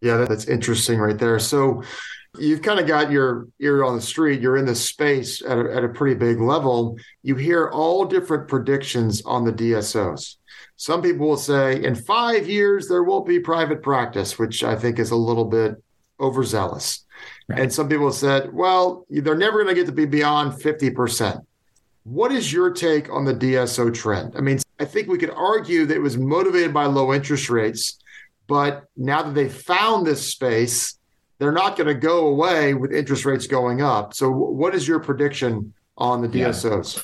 Yeah, 0.02 0.26
that's 0.28 0.46
interesting 0.46 1.00
right 1.00 1.18
there. 1.18 1.40
So 1.40 1.84
you've 2.38 2.62
kind 2.62 2.80
of 2.80 2.88
got 2.88 3.12
your 3.12 3.48
ear 3.60 3.84
on 3.84 3.96
the 3.96 4.02
street. 4.02 4.42
You're 4.42 4.58
in 4.58 4.66
the 4.66 4.76
space 4.76 5.42
at 5.42 5.58
a, 5.58 5.76
at 5.76 5.84
a 5.84 5.90
pretty 5.90 6.16
big 6.16 6.40
level. 6.40 6.98
You 7.22 7.36
hear 7.36 7.70
all 7.70 8.06
different 8.06 8.48
predictions 8.48 9.22
on 9.26 9.46
the 9.46 9.54
DSOs. 9.54 10.38
Some 10.76 11.02
people 11.02 11.28
will 11.28 11.38
say 11.38 11.84
in 11.84 11.96
five 11.96 12.48
years 12.48 12.88
there 12.88 13.04
won't 13.04 13.28
be 13.28 13.40
private 13.40 13.82
practice, 13.84 14.40
which 14.40 14.64
I 14.64 14.76
think 14.76 15.00
is 15.00 15.12
a 15.12 15.16
little 15.16 15.46
bit 15.46 15.82
overzealous. 16.20 17.06
Right. 17.48 17.60
And 17.60 17.74
some 17.74 17.88
people 17.88 18.12
said, 18.12 18.54
well, 18.54 19.06
they're 19.10 19.36
never 19.36 19.64
going 19.64 19.76
to 19.76 19.80
get 19.80 19.88
to 19.88 19.94
be 19.94 20.06
beyond 20.06 20.54
50%. 20.54 21.46
What 22.04 22.32
is 22.32 22.52
your 22.52 22.72
take 22.72 23.10
on 23.10 23.24
the 23.24 23.34
DSO 23.34 23.94
trend? 23.94 24.34
I 24.36 24.42
mean, 24.42 24.60
I 24.80 24.86
think 24.86 25.08
we 25.08 25.18
could 25.18 25.30
argue 25.30 25.86
that 25.86 25.96
it 25.96 26.02
was 26.02 26.18
motivated 26.18 26.74
by 26.74 26.86
low 26.86 27.14
interest 27.14 27.50
rates 27.50 28.00
but 28.48 28.86
now 28.98 29.24
that 29.24 29.34
they've 29.34 29.54
found 29.54 30.06
this 30.06 30.28
space, 30.28 31.00
they're 31.44 31.52
not 31.52 31.76
going 31.76 31.88
to 31.88 31.94
go 31.94 32.28
away 32.28 32.74
with 32.74 32.94
interest 32.94 33.26
rates 33.26 33.48
going 33.48 33.82
up. 33.82 34.14
So, 34.14 34.32
what 34.32 34.74
is 34.74 34.88
your 34.88 35.00
prediction 35.02 35.74
on 35.98 36.22
the 36.22 36.30
DSOs? 36.30 36.96
Yeah. 36.96 37.04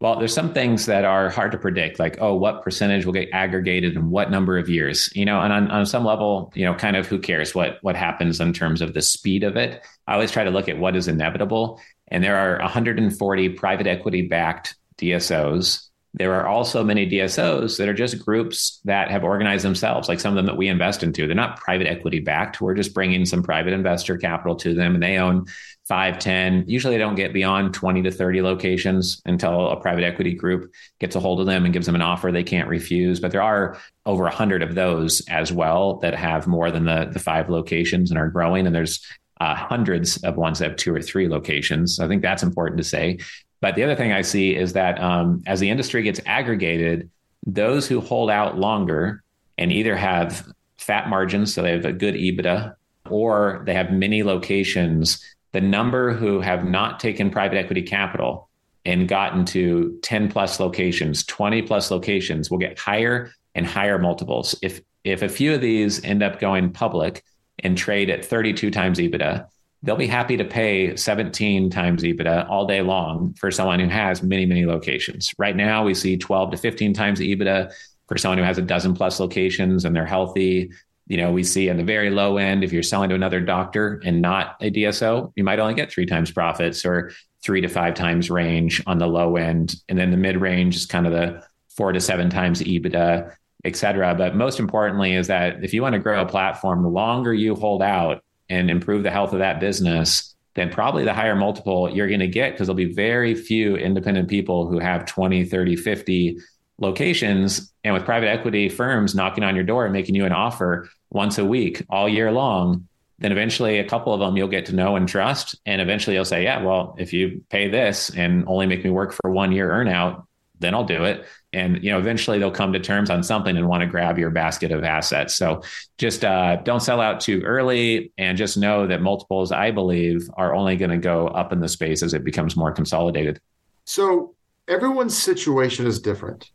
Well, 0.00 0.18
there's 0.18 0.34
some 0.34 0.52
things 0.52 0.86
that 0.86 1.04
are 1.04 1.30
hard 1.30 1.52
to 1.52 1.58
predict, 1.58 1.98
like, 1.98 2.18
oh, 2.20 2.34
what 2.34 2.62
percentage 2.62 3.06
will 3.06 3.14
get 3.14 3.30
aggregated 3.32 3.94
in 3.94 4.10
what 4.10 4.30
number 4.30 4.58
of 4.58 4.68
years? 4.68 5.08
You 5.14 5.24
know, 5.24 5.40
and 5.40 5.52
on, 5.52 5.70
on 5.70 5.86
some 5.86 6.04
level, 6.04 6.52
you 6.54 6.66
know, 6.66 6.74
kind 6.74 6.96
of 6.96 7.06
who 7.06 7.20
cares 7.20 7.54
what 7.54 7.78
what 7.80 7.94
happens 7.94 8.40
in 8.40 8.52
terms 8.52 8.82
of 8.82 8.92
the 8.92 9.02
speed 9.02 9.44
of 9.44 9.56
it. 9.56 9.80
I 10.08 10.14
always 10.14 10.32
try 10.32 10.42
to 10.42 10.50
look 10.50 10.68
at 10.68 10.78
what 10.78 10.96
is 10.96 11.06
inevitable. 11.06 11.80
And 12.08 12.24
there 12.24 12.36
are 12.36 12.60
140 12.60 13.48
private 13.50 13.86
equity 13.86 14.22
backed 14.22 14.74
DSOs 14.98 15.85
there 16.16 16.34
are 16.34 16.46
also 16.46 16.82
many 16.82 17.08
DSOs 17.08 17.76
that 17.76 17.88
are 17.88 17.94
just 17.94 18.24
groups 18.24 18.80
that 18.84 19.10
have 19.10 19.22
organized 19.22 19.64
themselves, 19.64 20.08
like 20.08 20.18
some 20.18 20.32
of 20.32 20.36
them 20.36 20.46
that 20.46 20.56
we 20.56 20.68
invest 20.68 21.02
into. 21.02 21.26
They're 21.26 21.36
not 21.36 21.60
private 21.60 21.86
equity 21.86 22.20
backed. 22.20 22.60
We're 22.60 22.74
just 22.74 22.94
bringing 22.94 23.26
some 23.26 23.42
private 23.42 23.74
investor 23.74 24.16
capital 24.16 24.56
to 24.56 24.72
them 24.72 24.94
and 24.94 25.02
they 25.02 25.18
own 25.18 25.44
five, 25.86 26.18
10. 26.18 26.64
Usually 26.66 26.94
they 26.94 26.98
don't 26.98 27.16
get 27.16 27.34
beyond 27.34 27.74
20 27.74 28.02
to 28.02 28.10
30 28.10 28.40
locations 28.40 29.20
until 29.26 29.68
a 29.68 29.80
private 29.80 30.04
equity 30.04 30.34
group 30.34 30.72
gets 31.00 31.16
a 31.16 31.20
hold 31.20 31.38
of 31.38 31.46
them 31.46 31.64
and 31.64 31.74
gives 31.74 31.84
them 31.84 31.94
an 31.94 32.02
offer 32.02 32.32
they 32.32 32.42
can't 32.42 32.68
refuse. 32.68 33.20
But 33.20 33.30
there 33.30 33.42
are 33.42 33.78
over 34.06 34.24
100 34.24 34.62
of 34.62 34.74
those 34.74 35.20
as 35.28 35.52
well 35.52 35.98
that 35.98 36.14
have 36.14 36.46
more 36.46 36.70
than 36.70 36.86
the, 36.86 37.10
the 37.12 37.18
five 37.20 37.50
locations 37.50 38.10
and 38.10 38.18
are 38.18 38.30
growing. 38.30 38.66
And 38.66 38.74
there's 38.74 39.06
uh, 39.40 39.54
hundreds 39.54 40.16
of 40.24 40.36
ones 40.36 40.58
that 40.58 40.70
have 40.70 40.76
two 40.76 40.94
or 40.94 41.02
three 41.02 41.28
locations. 41.28 42.00
I 42.00 42.08
think 42.08 42.22
that's 42.22 42.42
important 42.42 42.78
to 42.78 42.84
say. 42.84 43.18
But 43.60 43.74
the 43.74 43.82
other 43.84 43.96
thing 43.96 44.12
I 44.12 44.22
see 44.22 44.54
is 44.54 44.74
that 44.74 45.00
um, 45.00 45.42
as 45.46 45.60
the 45.60 45.70
industry 45.70 46.02
gets 46.02 46.20
aggregated, 46.26 47.10
those 47.46 47.86
who 47.86 48.00
hold 48.00 48.30
out 48.30 48.58
longer 48.58 49.22
and 49.58 49.72
either 49.72 49.96
have 49.96 50.46
fat 50.78 51.08
margins, 51.08 51.54
so 51.54 51.62
they 51.62 51.72
have 51.72 51.84
a 51.84 51.92
good 51.92 52.14
EBITDA, 52.14 52.74
or 53.08 53.62
they 53.66 53.74
have 53.74 53.90
many 53.92 54.22
locations, 54.22 55.24
the 55.52 55.60
number 55.60 56.12
who 56.12 56.40
have 56.40 56.64
not 56.64 57.00
taken 57.00 57.30
private 57.30 57.56
equity 57.56 57.82
capital 57.82 58.48
and 58.84 59.08
gotten 59.08 59.44
to 59.46 59.98
10 60.02 60.30
plus 60.30 60.60
locations, 60.60 61.24
20 61.24 61.62
plus 61.62 61.90
locations 61.90 62.50
will 62.50 62.58
get 62.58 62.78
higher 62.78 63.32
and 63.54 63.66
higher 63.66 63.98
multiples. 63.98 64.54
If 64.62 64.80
if 65.04 65.22
a 65.22 65.28
few 65.28 65.54
of 65.54 65.60
these 65.60 66.02
end 66.04 66.22
up 66.22 66.40
going 66.40 66.72
public 66.72 67.22
and 67.60 67.78
trade 67.78 68.10
at 68.10 68.24
32 68.24 68.70
times 68.70 68.98
EBITDA, 68.98 69.46
they'll 69.86 69.96
be 69.96 70.08
happy 70.08 70.36
to 70.36 70.44
pay 70.44 70.96
17 70.96 71.70
times 71.70 72.02
EBITDA 72.02 72.50
all 72.50 72.66
day 72.66 72.82
long 72.82 73.32
for 73.34 73.52
someone 73.52 73.78
who 73.78 73.88
has 73.88 74.22
many, 74.22 74.44
many 74.44 74.66
locations. 74.66 75.32
Right 75.38 75.54
now, 75.54 75.84
we 75.84 75.94
see 75.94 76.16
12 76.16 76.50
to 76.50 76.56
15 76.56 76.92
times 76.92 77.20
EBITDA 77.20 77.72
for 78.08 78.18
someone 78.18 78.38
who 78.38 78.44
has 78.44 78.58
a 78.58 78.62
dozen 78.62 78.94
plus 78.94 79.20
locations 79.20 79.84
and 79.84 79.94
they're 79.94 80.04
healthy. 80.04 80.72
You 81.06 81.16
know, 81.18 81.30
we 81.30 81.44
see 81.44 81.70
on 81.70 81.76
the 81.76 81.84
very 81.84 82.10
low 82.10 82.36
end, 82.36 82.64
if 82.64 82.72
you're 82.72 82.82
selling 82.82 83.10
to 83.10 83.14
another 83.14 83.40
doctor 83.40 84.02
and 84.04 84.20
not 84.20 84.56
a 84.60 84.72
DSO, 84.72 85.32
you 85.36 85.44
might 85.44 85.60
only 85.60 85.74
get 85.74 85.90
three 85.90 86.06
times 86.06 86.32
profits 86.32 86.84
or 86.84 87.12
three 87.44 87.60
to 87.60 87.68
five 87.68 87.94
times 87.94 88.28
range 88.28 88.82
on 88.88 88.98
the 88.98 89.06
low 89.06 89.36
end. 89.36 89.76
And 89.88 89.96
then 89.96 90.10
the 90.10 90.16
mid 90.16 90.36
range 90.36 90.74
is 90.74 90.86
kind 90.86 91.06
of 91.06 91.12
the 91.12 91.44
four 91.76 91.92
to 91.92 92.00
seven 92.00 92.28
times 92.28 92.60
EBITDA, 92.60 93.32
et 93.64 93.76
cetera. 93.76 94.16
But 94.16 94.34
most 94.34 94.58
importantly 94.58 95.14
is 95.14 95.28
that 95.28 95.62
if 95.62 95.72
you 95.72 95.80
want 95.80 95.92
to 95.92 96.00
grow 96.00 96.22
a 96.22 96.26
platform, 96.26 96.82
the 96.82 96.88
longer 96.88 97.32
you 97.32 97.54
hold 97.54 97.82
out, 97.82 98.24
and 98.48 98.70
improve 98.70 99.02
the 99.02 99.10
health 99.10 99.32
of 99.32 99.40
that 99.40 99.60
business, 99.60 100.34
then 100.54 100.70
probably 100.70 101.04
the 101.04 101.14
higher 101.14 101.36
multiple 101.36 101.90
you're 101.90 102.08
going 102.08 102.20
to 102.20 102.28
get 102.28 102.52
because 102.52 102.66
there'll 102.66 102.76
be 102.76 102.92
very 102.92 103.34
few 103.34 103.76
independent 103.76 104.28
people 104.28 104.66
who 104.66 104.78
have 104.78 105.06
20, 105.06 105.44
30, 105.44 105.76
50 105.76 106.38
locations. 106.78 107.72
And 107.84 107.94
with 107.94 108.04
private 108.04 108.28
equity 108.28 108.68
firms 108.68 109.14
knocking 109.14 109.44
on 109.44 109.54
your 109.54 109.64
door 109.64 109.84
and 109.84 109.92
making 109.92 110.14
you 110.14 110.24
an 110.24 110.32
offer 110.32 110.88
once 111.10 111.38
a 111.38 111.44
week 111.44 111.84
all 111.88 112.08
year 112.08 112.32
long, 112.32 112.88
then 113.18 113.32
eventually 113.32 113.78
a 113.78 113.88
couple 113.88 114.12
of 114.12 114.20
them 114.20 114.36
you'll 114.36 114.48
get 114.48 114.66
to 114.66 114.74
know 114.74 114.96
and 114.96 115.08
trust. 115.08 115.56
And 115.64 115.80
eventually 115.80 116.16
you'll 116.16 116.24
say, 116.24 116.42
yeah, 116.42 116.62
well, 116.62 116.96
if 116.98 117.12
you 117.12 117.44
pay 117.48 117.68
this 117.68 118.10
and 118.10 118.44
only 118.46 118.66
make 118.66 118.84
me 118.84 118.90
work 118.90 119.12
for 119.12 119.30
one 119.30 119.52
year 119.52 119.70
earnout, 119.70 120.24
then 120.58 120.74
I'll 120.74 120.84
do 120.84 121.04
it. 121.04 121.26
And 121.52 121.82
you 121.82 121.90
know, 121.90 121.98
eventually 121.98 122.38
they'll 122.38 122.50
come 122.50 122.72
to 122.72 122.80
terms 122.80 123.10
on 123.10 123.22
something 123.22 123.56
and 123.56 123.68
want 123.68 123.82
to 123.82 123.86
grab 123.86 124.18
your 124.18 124.30
basket 124.30 124.72
of 124.72 124.84
assets. 124.84 125.34
So 125.34 125.62
just 125.98 126.24
uh, 126.24 126.56
don't 126.56 126.80
sell 126.80 127.00
out 127.00 127.20
too 127.20 127.42
early, 127.42 128.12
and 128.18 128.36
just 128.36 128.56
know 128.56 128.86
that 128.86 129.00
multiples, 129.00 129.52
I 129.52 129.70
believe, 129.70 130.28
are 130.36 130.54
only 130.54 130.76
going 130.76 130.90
to 130.90 130.98
go 130.98 131.28
up 131.28 131.52
in 131.52 131.60
the 131.60 131.68
space 131.68 132.02
as 132.02 132.14
it 132.14 132.24
becomes 132.24 132.56
more 132.56 132.72
consolidated. 132.72 133.40
So 133.84 134.34
everyone's 134.68 135.16
situation 135.16 135.86
is 135.86 136.00
different. 136.00 136.50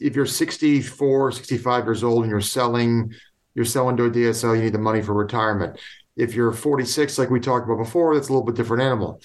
If 0.00 0.16
you're 0.16 0.26
64, 0.26 1.32
65 1.32 1.84
years 1.84 2.04
old 2.04 2.22
and 2.22 2.30
you're 2.30 2.40
selling, 2.40 3.12
you're 3.54 3.64
selling 3.64 3.96
to 3.96 4.04
a 4.04 4.10
DSO, 4.10 4.56
you 4.56 4.62
need 4.62 4.74
the 4.74 4.78
money 4.78 5.02
for 5.02 5.14
retirement. 5.14 5.78
If 6.16 6.34
you're 6.34 6.52
46, 6.52 7.18
like 7.18 7.30
we 7.30 7.40
talked 7.40 7.66
about 7.66 7.82
before, 7.82 8.14
that's 8.14 8.28
a 8.28 8.32
little 8.32 8.44
bit 8.44 8.56
different 8.56 8.82
animal. 8.82 9.20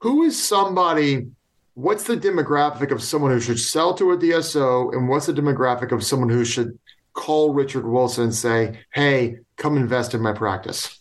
Who 0.00 0.24
is 0.24 0.42
somebody 0.42 1.28
what's 1.76 2.04
the 2.04 2.16
demographic 2.16 2.90
of 2.90 3.02
someone 3.02 3.30
who 3.30 3.38
should 3.38 3.60
sell 3.60 3.92
to 3.94 4.10
a 4.12 4.16
DSO, 4.16 4.94
and 4.94 5.08
what's 5.08 5.26
the 5.26 5.32
demographic 5.32 5.92
of 5.92 6.02
someone 6.02 6.30
who 6.30 6.44
should 6.44 6.78
call 7.12 7.52
Richard 7.52 7.86
Wilson 7.86 8.24
and 8.24 8.34
say, 8.34 8.80
"Hey, 8.92 9.36
come 9.56 9.76
invest 9.76 10.14
in 10.14 10.22
my 10.22 10.32
practice"? 10.32 10.98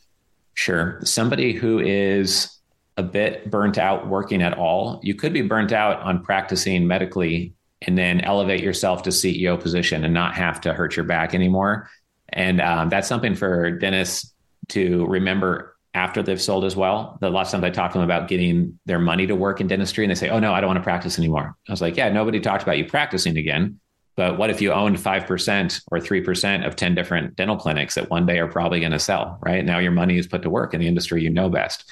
Sure, 0.54 1.00
somebody 1.04 1.54
who 1.54 1.80
is 1.80 2.60
a 2.98 3.04
bit 3.04 3.50
burnt 3.50 3.78
out 3.78 4.08
working 4.08 4.42
at 4.42 4.58
all. 4.58 5.00
You 5.02 5.16
could 5.16 5.34
be 5.34 5.42
burnt 5.42 5.72
out 5.72 6.02
on 6.02 6.24
practicing 6.24 6.88
medically 6.88 7.54
and 7.82 7.98
then 7.98 8.22
elevate 8.22 8.62
yourself 8.62 9.04
to 9.04 9.10
CEO 9.12 9.60
position 9.60 10.04
and 10.04 10.14
not 10.14 10.36
have 10.36 10.62
to 10.62 10.74
hurt 10.74 10.96
your 10.96 11.06
back 11.06 11.34
anymore. 11.34 11.90
And 12.30 12.62
um, 12.62 12.90
that's 12.90 13.08
something 13.08 13.36
for 13.36 13.72
dentists 13.72 14.34
to 14.70 15.06
remember 15.08 15.75
after 15.96 16.22
they've 16.22 16.42
sold 16.42 16.66
as 16.66 16.76
well. 16.76 17.18
The 17.22 17.30
last 17.30 17.52
time 17.52 17.64
I 17.64 17.70
talked 17.70 17.94
to 17.94 18.00
them 18.00 18.06
about 18.06 18.28
getting 18.28 18.78
their 18.86 19.00
money 19.00 19.26
to 19.28 19.36
work 19.36 19.62
in 19.62 19.68
dentistry, 19.68 20.04
and 20.04 20.12
they 20.12 20.16
say, 20.16 20.30
"Oh 20.30 20.40
no, 20.40 20.54
I 20.54 20.60
don't 20.60 20.68
want 20.68 20.78
to 20.78 20.84
practice 20.84 21.18
anymore." 21.18 21.56
I 21.68 21.72
was 21.72 21.82
like, 21.82 21.96
"Yeah, 21.96 22.10
nobody 22.10 22.40
talked 22.40 22.64
about 22.64 22.78
you 22.78 22.86
practicing 22.86 23.38
again." 23.38 23.80
But 24.18 24.38
what 24.38 24.50
if 24.50 24.62
you 24.62 24.72
owned 24.72 24.98
5% 24.98 25.82
or 25.92 26.00
3% 26.00 26.66
of 26.66 26.76
10 26.78 26.96
different 26.96 27.36
dental 27.36 27.58
clinics 27.58 27.96
that 27.96 28.10
one 28.10 28.26
day 28.26 28.40
are 28.40 28.48
probably 28.48 28.80
going 28.80 28.94
to 28.94 29.00
sell, 29.00 29.38
right? 29.42 29.64
Now 29.66 29.80
your 29.80 29.92
money 29.92 30.18
is 30.18 30.26
put 30.26 30.42
to 30.44 30.50
work 30.50 30.74
in 30.74 30.80
the 30.80 30.88
industry 30.88 31.22
you 31.22 31.30
know 31.30 31.50
best. 31.50 31.84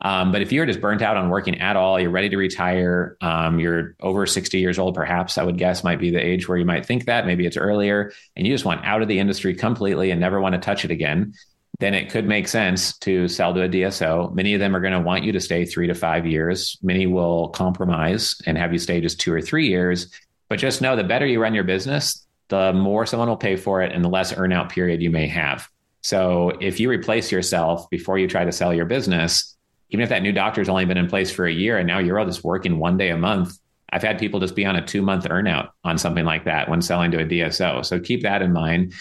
Um, 0.00 0.32
but 0.32 0.40
if 0.40 0.52
you're 0.52 0.64
just 0.66 0.80
burnt 0.80 1.02
out 1.02 1.18
on 1.18 1.28
working 1.28 1.60
at 1.60 1.76
all, 1.76 2.00
you're 2.00 2.10
ready 2.10 2.30
to 2.30 2.36
retire, 2.36 3.16
um, 3.20 3.58
you're 3.60 3.94
over 4.00 4.26
60 4.26 4.58
years 4.58 4.78
old, 4.78 4.94
perhaps 4.94 5.36
I 5.38 5.42
would 5.42 5.58
guess 5.58 5.84
might 5.84 6.00
be 6.00 6.10
the 6.10 6.24
age 6.24 6.48
where 6.48 6.58
you 6.58 6.66
might 6.66 6.86
think 6.86 7.06
that. 7.06 7.26
Maybe 7.26 7.46
it's 7.46 7.56
earlier, 7.56 8.12
and 8.36 8.46
you 8.46 8.54
just 8.54 8.66
want 8.66 8.84
out 8.84 9.02
of 9.02 9.08
the 9.08 9.18
industry 9.18 9.54
completely 9.54 10.10
and 10.10 10.20
never 10.20 10.40
want 10.40 10.54
to 10.54 10.60
touch 10.60 10.84
it 10.84 10.90
again 10.90 11.32
then 11.78 11.94
it 11.94 12.10
could 12.10 12.26
make 12.26 12.48
sense 12.48 12.96
to 12.98 13.28
sell 13.28 13.52
to 13.54 13.62
a 13.62 13.68
DSO. 13.68 14.34
Many 14.34 14.54
of 14.54 14.60
them 14.60 14.74
are 14.74 14.80
going 14.80 14.92
to 14.92 15.00
want 15.00 15.24
you 15.24 15.32
to 15.32 15.40
stay 15.40 15.64
three 15.64 15.86
to 15.86 15.94
five 15.94 16.26
years. 16.26 16.78
Many 16.82 17.06
will 17.06 17.48
compromise 17.48 18.40
and 18.46 18.56
have 18.56 18.72
you 18.72 18.78
stay 18.78 19.00
just 19.00 19.20
two 19.20 19.32
or 19.32 19.42
three 19.42 19.68
years. 19.68 20.10
But 20.48 20.58
just 20.58 20.80
know 20.80 20.96
the 20.96 21.04
better 21.04 21.26
you 21.26 21.40
run 21.40 21.54
your 21.54 21.64
business, 21.64 22.26
the 22.48 22.72
more 22.72 23.04
someone 23.04 23.28
will 23.28 23.36
pay 23.36 23.56
for 23.56 23.82
it 23.82 23.92
and 23.92 24.04
the 24.04 24.08
less 24.08 24.32
earnout 24.32 24.70
period 24.70 25.02
you 25.02 25.10
may 25.10 25.26
have. 25.26 25.68
So 26.02 26.52
if 26.60 26.78
you 26.78 26.88
replace 26.88 27.32
yourself 27.32 27.90
before 27.90 28.16
you 28.16 28.28
try 28.28 28.44
to 28.44 28.52
sell 28.52 28.72
your 28.72 28.86
business, 28.86 29.56
even 29.90 30.02
if 30.02 30.08
that 30.08 30.22
new 30.22 30.32
doctor's 30.32 30.68
only 30.68 30.84
been 30.84 30.96
in 30.96 31.08
place 31.08 31.30
for 31.30 31.46
a 31.46 31.52
year 31.52 31.78
and 31.78 31.86
now 31.86 31.98
you're 31.98 32.18
all 32.18 32.26
just 32.26 32.44
working 32.44 32.78
one 32.78 32.96
day 32.96 33.10
a 33.10 33.18
month, 33.18 33.58
I've 33.90 34.02
had 34.02 34.18
people 34.18 34.40
just 34.40 34.56
be 34.56 34.64
on 34.64 34.76
a 34.76 34.86
two 34.86 35.02
month 35.02 35.24
earnout 35.24 35.70
on 35.84 35.98
something 35.98 36.24
like 36.24 36.44
that 36.44 36.68
when 36.68 36.80
selling 36.80 37.10
to 37.12 37.22
a 37.22 37.26
DSO. 37.26 37.84
So 37.84 38.00
keep 38.00 38.22
that 38.22 38.42
in 38.42 38.52
mind. 38.52 38.94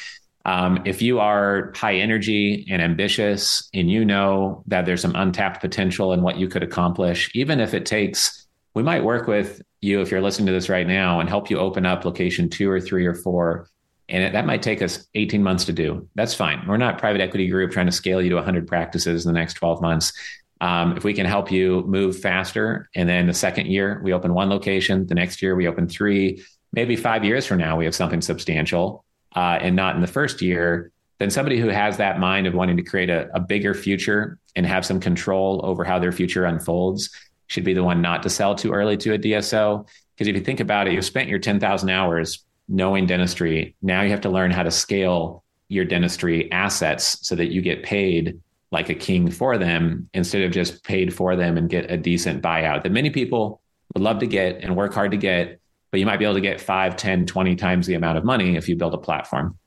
Um, 0.46 0.84
if 0.86 1.02
you 1.02 1.20
are 1.20 1.74
high 1.76 1.96
energy 1.96 2.68
and 2.70 2.80
ambitious 2.82 3.68
and 3.74 3.90
you 3.90 4.06
know 4.06 4.64
that 4.68 4.86
there's 4.86 5.02
some 5.02 5.16
untapped 5.16 5.60
potential 5.60 6.14
in 6.14 6.22
what 6.22 6.38
you 6.38 6.48
could 6.48 6.62
accomplish, 6.62 7.32
even 7.34 7.60
if 7.60 7.74
it 7.74 7.86
takes, 7.86 8.48
we 8.76 8.84
might 8.84 9.04
work 9.04 9.28
with 9.28 9.62
you 9.82 10.02
if 10.02 10.12
you're 10.12 10.22
listening 10.22 10.46
to 10.48 10.52
this 10.52 10.70
right 10.70 10.88
now 10.88 11.20
and 11.20 11.30
help 11.30 11.50
you 11.50 11.58
open 11.58 11.86
up 11.86 12.06
location 12.06 12.50
two 12.50 12.70
or 12.70 12.80
three 12.80 13.08
or 13.08 13.16
four. 13.16 13.68
And 14.08 14.24
it, 14.24 14.34
that 14.34 14.46
might 14.46 14.62
take 14.62 14.84
us 14.84 15.08
18 15.16 15.42
months 15.42 15.66
to 15.66 15.74
do. 15.74 16.08
That's 16.14 16.36
fine. 16.36 16.64
We're 16.68 16.78
not 16.78 17.00
private 17.00 17.22
equity 17.22 17.48
group 17.48 17.72
trying 17.72 17.88
to 17.88 17.92
scale 17.92 18.22
you 18.22 18.30
to 18.30 18.36
100 18.36 18.68
practices 18.68 19.26
in 19.26 19.34
the 19.34 19.40
next 19.40 19.56
12 19.56 19.82
months. 19.82 20.14
Um, 20.62 20.96
if 20.96 21.04
we 21.04 21.14
can 21.14 21.26
help 21.26 21.52
you 21.52 21.84
move 21.88 22.20
faster, 22.20 22.88
and 22.96 23.10
then 23.10 23.26
the 23.26 23.34
second 23.34 23.66
year 23.66 24.00
we 24.04 24.14
open 24.14 24.34
one 24.34 24.50
location, 24.50 25.08
the 25.08 25.16
next 25.16 25.42
year 25.42 25.56
we 25.56 25.68
open 25.68 25.88
three, 25.88 26.44
maybe 26.72 26.96
five 26.96 27.26
years 27.26 27.48
from 27.48 27.58
now 27.58 27.78
we 27.78 27.86
have 27.86 27.96
something 27.96 28.22
substantial 28.22 29.05
uh, 29.36 29.60
and 29.62 29.76
not 29.76 29.95
in 29.95 30.02
the 30.02 30.08
first 30.08 30.41
year, 30.41 30.91
then 31.19 31.30
somebody 31.30 31.60
who 31.60 31.67
has 31.69 31.98
that 31.98 32.19
mind 32.19 32.48
of 32.48 32.54
wanting 32.54 32.78
to 32.78 32.84
create 32.84 33.10
a, 33.10 33.30
a 33.34 33.39
bigger 33.39 33.74
future 33.74 34.39
and 34.56 34.65
have 34.65 34.86
some 34.86 35.00
control 35.00 35.62
over 35.63 35.84
how 35.84 36.00
their 36.00 36.12
future 36.12 36.45
unfolds 36.45 37.10
should 37.48 37.63
be 37.63 37.74
the 37.74 37.84
one 37.84 38.02
not 38.02 38.24
to 38.24 38.30
sell 38.30 38.56
too 38.56 38.71
early 38.71 38.98
to 38.98 39.13
a 39.13 39.19
DSO. 39.19 39.88
Because 40.15 40.28
if 40.28 40.36
you 40.36 40.41
think 40.41 40.60
about 40.60 40.88
it, 40.88 40.93
you've 40.93 41.06
spent 41.06 41.30
your 41.30 41.39
10,000 41.39 41.89
hours 41.89 42.45
knowing 42.67 43.06
dentistry. 43.06 43.76
Now 43.82 44.02
you 44.02 44.10
have 44.10 44.21
to 44.21 44.30
learn 44.30 44.52
how 44.52 44.63
to 44.63 44.71
scale 44.71 45.43
your 45.67 45.86
dentistry 45.86 46.52
assets 46.52 47.28
so 47.28 47.36
that 47.36 47.52
you 47.52 47.62
get 47.62 47.84
paid 47.84 48.39
like 48.71 48.89
a 48.89 48.95
king 48.95 49.30
for 49.30 49.58
them 49.58 50.10
instead 50.13 50.41
of 50.41 50.52
just 50.52 50.84
paid 50.84 51.13
for 51.13 51.36
them 51.36 51.58
and 51.58 51.69
get 51.69 51.91
a 51.91 51.98
decent 51.98 52.41
buyout 52.41 52.84
that 52.84 52.91
many 52.91 53.10
people 53.10 53.62
would 53.93 54.04
love 54.04 54.19
to 54.19 54.28
get 54.28 54.62
and 54.62 54.76
work 54.76 54.93
hard 54.93 55.12
to 55.12 55.17
get 55.17 55.60
but 55.96 56.02
you 56.02 56.06
might 56.06 56.18
be 56.18 56.26
able 56.26 56.36
to 56.36 56.42
get 56.42 56.60
5 56.60 56.98
10 56.98 57.26
20 57.26 57.56
times 57.56 57.88
the 57.88 57.94
amount 57.94 58.18
of 58.18 58.26
money 58.26 58.58
if 58.58 58.68
you 58.68 58.76
build 58.76 58.94
a 58.94 58.98
platform. 58.98 59.58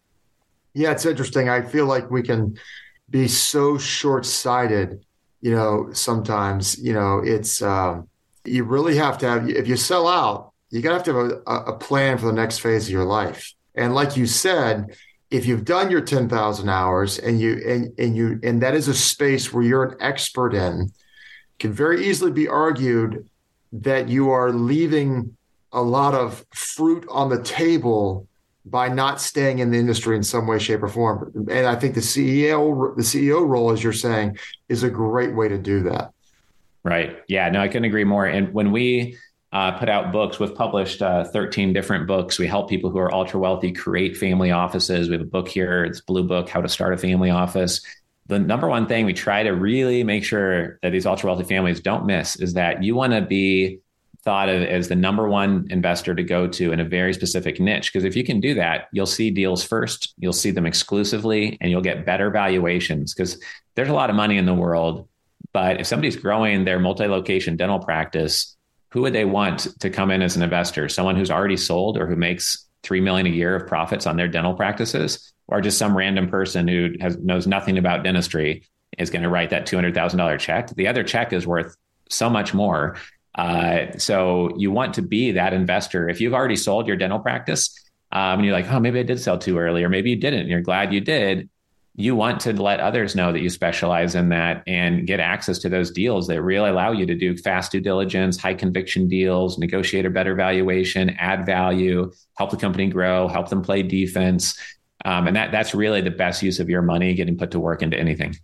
Yeah 0.75 0.91
it's 0.91 1.07
interesting. 1.07 1.49
I 1.49 1.63
feel 1.63 1.87
like 1.87 2.11
we 2.11 2.23
can 2.23 2.59
be 3.09 3.29
so 3.29 3.79
short-sighted 3.79 5.07
you 5.41 5.53
know 5.53 5.89
sometimes 5.95 6.79
you 6.79 6.93
know 6.93 7.23
it's 7.25 7.63
um, 7.63 8.09
you 8.45 8.65
really 8.65 8.95
have 8.99 9.17
to 9.17 9.27
have 9.27 9.49
if 9.49 9.67
you 9.67 9.75
sell 9.75 10.07
out 10.07 10.53
you 10.69 10.83
have 10.83 11.03
to 11.05 11.15
have 11.15 11.31
a, 11.47 11.73
a 11.73 11.79
plan 11.79 12.19
for 12.19 12.27
the 12.27 12.35
next 12.35 12.59
phase 12.59 12.89
of 12.89 12.93
your 12.93 13.07
life. 13.07 13.55
And 13.75 13.95
like 13.95 14.19
you 14.19 14.27
said 14.27 14.99
if 15.31 15.47
you've 15.47 15.65
done 15.65 15.91
your 15.91 16.03
10,000 16.03 16.69
hours 16.69 17.19
and 17.19 17.41
you 17.41 17.59
and 17.67 17.99
and 17.99 18.15
you 18.15 18.39
and 18.43 18.61
that 18.61 18.75
is 18.75 18.87
a 18.87 18.95
space 18.95 19.51
where 19.51 19.65
you're 19.65 19.85
an 19.85 19.97
expert 20.01 20.53
in 20.53 20.93
can 21.59 21.73
very 21.73 22.07
easily 22.07 22.33
be 22.33 22.49
argued 22.49 23.27
that 23.73 24.11
you 24.11 24.29
are 24.29 24.53
leaving 24.53 25.38
a 25.73 25.83
lot 25.83 26.15
of 26.15 26.45
fruit 26.55 27.07
on 27.11 27.29
the 27.29 27.43
table 27.43 28.27
by 28.65 28.89
not 28.89 29.21
staying 29.21 29.61
in 29.61 29.71
the 29.71 29.79
industry 29.79 30.17
in 30.17 30.23
some 30.23 30.47
way, 30.47 30.59
shape, 30.59 30.83
or 30.83 30.89
form. 30.89 31.33
And 31.51 31.67
I 31.67 31.75
think 31.75 31.95
the 31.95 32.01
CEO, 32.01 32.95
the 32.97 33.03
CEO 33.03 33.47
role, 33.47 33.71
as 33.71 33.83
you're 33.83 33.93
saying, 33.93 34.39
is 34.69 34.83
a 34.83 34.91
great 34.91 35.35
way 35.35 35.49
to 35.49 35.59
do 35.59 35.83
that. 35.85 36.13
Right. 36.85 37.19
Yeah. 37.29 37.49
No, 37.51 37.61
I 37.61 37.69
couldn't 37.69 37.85
agree 37.85 38.05
more. 38.05 38.27
And 38.27 38.53
when 38.53 38.73
we 38.73 39.17
uh, 39.53 39.73
put 39.73 39.89
out 39.89 40.13
books, 40.13 40.39
we've 40.39 40.55
published 40.55 41.03
uh, 41.03 41.25
13 41.25 41.73
different 41.73 42.07
books. 42.07 42.39
We 42.39 42.47
help 42.47 42.69
people 42.69 42.91
who 42.91 42.99
are 42.99 43.13
ultra 43.13 43.41
wealthy 43.41 43.73
create 43.73 44.17
family 44.17 44.51
offices. 44.51 45.09
We 45.09 45.15
have 45.15 45.23
a 45.23 45.25
book 45.31 45.49
here. 45.49 45.85
It's 45.85 46.01
Blue 46.01 46.25
Book, 46.25 46.49
How 46.49 46.61
to 46.61 46.69
Start 46.69 46.93
a 46.93 46.99
Family 46.99 47.31
Office. 47.31 47.81
The 48.27 48.39
number 48.39 48.69
one 48.69 48.87
thing 48.87 49.07
we 49.07 49.15
try 49.15 49.43
to 49.43 49.51
really 49.51 50.05
make 50.05 50.23
sure 50.23 50.79
that 50.83 50.93
these 50.93 51.07
ultra 51.07 51.31
wealthy 51.31 51.45
families 51.45 51.81
don't 51.81 52.05
miss 52.05 52.37
is 52.37 52.55
that 52.55 52.83
you 52.83 52.95
want 52.95 53.15
to 53.15 53.23
be 53.23 53.81
thought 54.25 54.49
of 54.49 54.63
as 54.63 54.89
the 54.89 54.97
number 54.97 55.29
one 55.29 55.67
investor 55.71 56.15
to 56.15 56.23
go 56.23 56.47
to 56.47 56.73
in 56.73 56.81
a 56.81 56.85
very 56.85 57.15
specific 57.15 57.61
niche. 57.61 57.93
Because 57.93 58.05
if 58.05 58.17
you 58.17 58.25
can 58.25 58.41
do 58.41 58.55
that, 58.55 58.89
you'll 58.93 59.07
see 59.07 59.31
deals 59.31 59.63
first, 59.63 60.15
you'll 60.19 60.33
see 60.33 60.51
them 60.51 60.67
exclusively, 60.67 61.57
and 61.61 61.71
you'll 61.71 61.81
get 61.81 62.05
better 62.05 62.31
valuations. 62.31 63.15
Because 63.15 63.41
there's 63.75 63.89
a 63.89 63.95
lot 63.95 64.11
of 64.11 64.17
money 64.17 64.37
in 64.37 64.47
the 64.47 64.55
world. 64.55 65.09
But 65.53 65.81
if 65.81 65.87
somebody's 65.87 66.17
growing 66.17 66.65
their 66.65 66.79
multi 66.79 67.07
location 67.07 67.57
dental 67.57 67.79
practice, 67.79 68.57
who 68.91 69.03
would 69.03 69.13
they 69.13 69.25
want 69.25 69.81
to 69.81 69.91
come 69.91 70.11
in 70.11 70.23
as 70.23 70.37
an 70.37 70.43
investor? 70.43 70.89
Someone 70.89 71.17
who's 71.17 71.31
already 71.31 71.57
sold 71.57 71.97
or 71.97 72.07
who 72.07 72.17
makes 72.17 72.67
three 72.83 73.01
million 73.01 73.27
a 73.27 73.31
year 73.31 73.55
of 73.55 73.67
profits 73.67 74.07
on 74.07 74.17
their 74.17 74.29
dental 74.29 74.55
practices, 74.55 75.33
or 75.47 75.61
just 75.61 75.79
some 75.79 75.97
random 75.97 76.29
person 76.29 76.69
who 76.69 76.95
has 77.01 77.17
knows 77.19 77.47
nothing 77.47 77.79
about 77.79 78.03
dentistry 78.03 78.65
is 78.99 79.11
going 79.11 79.23
to 79.23 79.29
write 79.29 79.51
that 79.51 79.67
two 79.67 79.77
hundred 79.77 79.95
thousand 79.95 80.19
dollar 80.19 80.39
check. 80.39 80.69
The 80.71 80.89
other 80.89 81.05
check 81.05 81.33
is 81.33 81.47
worth 81.47 81.77
so 82.11 82.29
much 82.29 82.55
more. 82.55 82.97
Uh, 83.39 83.97
so 83.99 84.51
you 84.57 84.73
want 84.73 84.95
to 84.95 85.03
be 85.03 85.31
that 85.33 85.53
investor. 85.53 86.09
If 86.09 86.21
you've 86.21 86.35
already 86.35 86.57
sold 86.57 86.89
your 86.89 86.97
dental 86.97 87.21
practice 87.21 87.73
um, 88.11 88.41
and 88.41 88.45
you're 88.45 88.53
like, 88.53 88.69
oh, 88.71 88.81
maybe 88.81 88.99
I 88.99 89.05
did 89.05 89.21
sell 89.21 89.39
too 89.39 89.59
early, 89.59 89.85
or 89.85 89.89
maybe 89.89 90.11
you 90.11 90.17
didn't, 90.17 90.41
and 90.41 90.49
you're 90.49 90.61
glad 90.61 90.93
you 90.93 91.01
did. 91.01 91.49
You 91.95 92.17
want 92.17 92.41
to 92.43 92.53
let 92.53 92.81
others 92.81 93.15
know 93.15 93.33
that 93.33 93.41
you 93.41 93.49
specialize 93.49 94.15
in 94.15 94.29
that 94.31 94.63
and 94.67 95.07
get 95.07 95.21
access 95.21 95.59
to 95.61 95.69
those 95.69 95.91
deals 95.93 96.27
that 96.29 96.43
really 96.43 96.71
allow 96.71 96.93
you 96.93 97.07
to 97.07 97.15
do 97.15 97.37
fast 97.37 97.73
due 97.73 97.81
diligence, 97.81 98.37
high 98.41 98.55
conviction 98.55 99.09
deals, 99.09 99.59
negotiate 99.59 100.07
a 100.07 100.11
better 100.11 100.35
valuation, 100.35 101.11
add 101.11 101.47
value, 101.47 102.11
help 102.37 102.51
the 102.51 102.57
company 102.57 102.89
grow, 102.89 103.29
help 103.29 103.49
them 103.49 103.63
play 103.63 103.83
defense. 103.83 104.59
Um, 105.05 105.29
and 105.29 105.37
that 105.37 105.53
that's 105.53 105.75
really 105.75 106.01
the 106.01 106.11
best 106.11 106.43
use 106.43 106.59
of 106.61 106.69
your 106.69 106.83
money 106.83 107.15
getting 107.15 107.37
put 107.37 107.53
to 107.53 107.61
work 107.61 107.83
into 107.83 107.99
anything. 107.99 108.37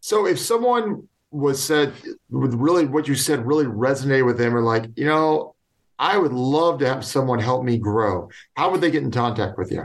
So 0.00 0.26
if 0.26 0.38
someone 0.38 1.08
was 1.34 1.62
said 1.62 1.92
with 2.30 2.54
really 2.54 2.86
what 2.86 3.06
you 3.08 3.16
said 3.16 3.44
really 3.44 3.64
resonated 3.64 4.24
with 4.24 4.38
them 4.38 4.54
or 4.54 4.62
like 4.62 4.86
you 4.94 5.04
know 5.04 5.56
i 5.98 6.16
would 6.16 6.32
love 6.32 6.78
to 6.78 6.86
have 6.86 7.04
someone 7.04 7.40
help 7.40 7.64
me 7.64 7.76
grow 7.76 8.28
how 8.56 8.70
would 8.70 8.80
they 8.80 8.90
get 8.90 9.02
in 9.02 9.10
contact 9.10 9.58
with 9.58 9.72
you 9.72 9.84